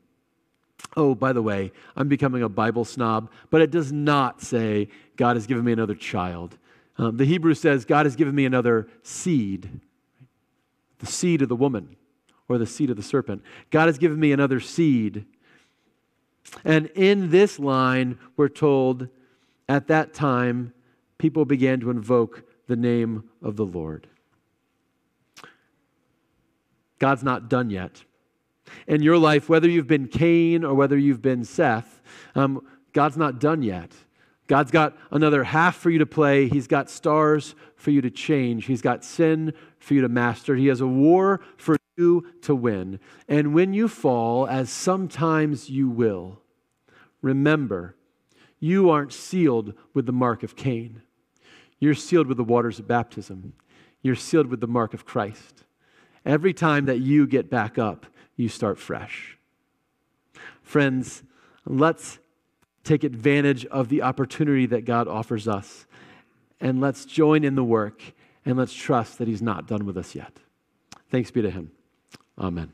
Oh, 0.97 1.15
by 1.15 1.33
the 1.33 1.43
way, 1.43 1.73
I'm 1.97 2.09
becoming 2.09 2.43
a 2.43 2.49
Bible 2.49 2.85
snob, 2.85 3.31
but 3.51 3.61
it 3.61 3.71
does 3.71 3.93
not 3.93 4.41
say 4.41 4.89
God 5.17 5.37
has 5.37 5.47
given 5.47 5.65
me 5.65 5.73
another 5.73 5.95
child. 5.95 6.57
Um, 6.97 7.17
the 7.17 7.25
Hebrew 7.25 7.55
says 7.55 7.85
God 7.85 8.07
has 8.07 8.17
given 8.17 8.35
me 8.35 8.45
another 8.45 8.89
seed, 9.03 9.81
the 10.99 11.07
seed 11.07 11.43
of 11.43 11.49
the 11.49 11.57
woman 11.57 11.97
or 12.49 12.59
the 12.59 12.67
seed 12.67 12.91
of 12.91 12.97
the 12.97 13.03
serpent. 13.03 13.43
God 13.71 13.87
has 13.87 13.99
given 13.99 14.19
me 14.19 14.33
another 14.33 14.61
seed. 14.61 15.27
And 16.65 16.87
in 16.95 17.31
this 17.31 17.59
line, 17.59 18.19
we're 18.37 18.49
told 18.49 19.09
at 19.69 19.89
that 19.89 20.15
time, 20.15 20.73
people 21.19 21.45
began 21.45 21.81
to 21.81 21.91
invoke 21.91 22.45
the 22.67 22.77
name 22.77 23.25
of 23.43 23.57
the 23.57 23.67
Lord. 23.67 24.07
God's 26.99 27.23
not 27.23 27.49
done 27.49 27.71
yet. 27.71 28.03
In 28.87 29.03
your 29.03 29.19
life, 29.19 29.49
whether 29.49 29.69
you've 29.69 29.87
been 29.87 30.09
Cain 30.09 30.65
or 30.65 30.75
whether 30.75 30.99
you've 30.99 31.23
been 31.23 31.45
Seth, 31.45 32.01
um, 32.35 32.67
God's 32.93 33.17
not 33.17 33.41
done 33.41 33.63
yet. 33.63 33.93
God's 34.47 34.71
got 34.71 34.97
another 35.11 35.45
half 35.45 35.77
for 35.77 35.91
you 35.91 35.99
to 35.99 36.07
play. 36.07 36.49
He's 36.49 36.67
got 36.67 36.91
stars 36.91 37.55
for 37.77 37.91
you 37.91 38.01
to 38.01 38.11
change. 38.11 38.65
He's 38.65 38.83
got 38.83 39.05
sin 39.05 39.53
for 39.79 39.95
you 39.95 40.01
to 40.01 40.09
master. 40.09 40.57
He 40.57 40.67
has 40.69 40.81
a 40.81 40.87
war 40.87 41.41
for 41.57 41.77
you 41.97 42.27
to 42.43 42.55
win. 42.55 42.99
And 43.29 43.55
when 43.55 43.75
you 43.75 43.89
fall, 43.89 44.47
as 44.47 44.71
sometimes 44.71 45.69
you 45.69 45.89
will, 45.91 46.41
remember 47.21 47.95
you 48.61 48.91
aren't 48.91 49.13
sealed 49.13 49.75
with 49.95 50.07
the 50.07 50.13
mark 50.13 50.43
of 50.43 50.57
Cain. 50.57 51.03
You're 51.79 51.95
sealed 51.95 52.27
with 52.27 52.37
the 52.37 52.45
waters 52.45 52.79
of 52.79 52.89
baptism. 52.89 53.55
You're 54.03 54.17
sealed 54.17 54.49
with 54.49 54.61
the 54.61 54.67
mark 54.67 54.95
of 54.95 55.05
Christ. 55.05 55.65
Every 56.25 56.53
time 56.53 56.87
that 56.87 56.99
you 56.99 57.27
get 57.27 57.51
back 57.51 57.79
up, 57.79 58.07
you 58.37 58.49
start 58.49 58.79
fresh. 58.79 59.39
Friends, 60.63 61.23
let's 61.65 62.19
take 62.85 63.05
advantage 63.05 63.65
of 63.67 63.89
the 63.89 64.03
opportunity 64.03 64.67
that 64.67 64.85
God 64.85 65.09
offers 65.09 65.47
us 65.49 65.87
and 66.61 66.81
let's 66.81 67.05
join 67.05 67.45
in 67.45 67.55
the 67.55 67.65
work 67.65 68.03
and 68.45 68.57
let's 68.57 68.73
trust 68.73 69.19
that 69.19 69.29
He's 69.29 69.43
not 69.43 69.67
done 69.67 69.87
with 69.87 69.97
us 69.97 70.15
yet. 70.15 70.33
Thanks 71.11 71.31
be 71.31 71.43
to 71.43 71.51
Him. 71.51 71.71
Amen. 72.39 72.73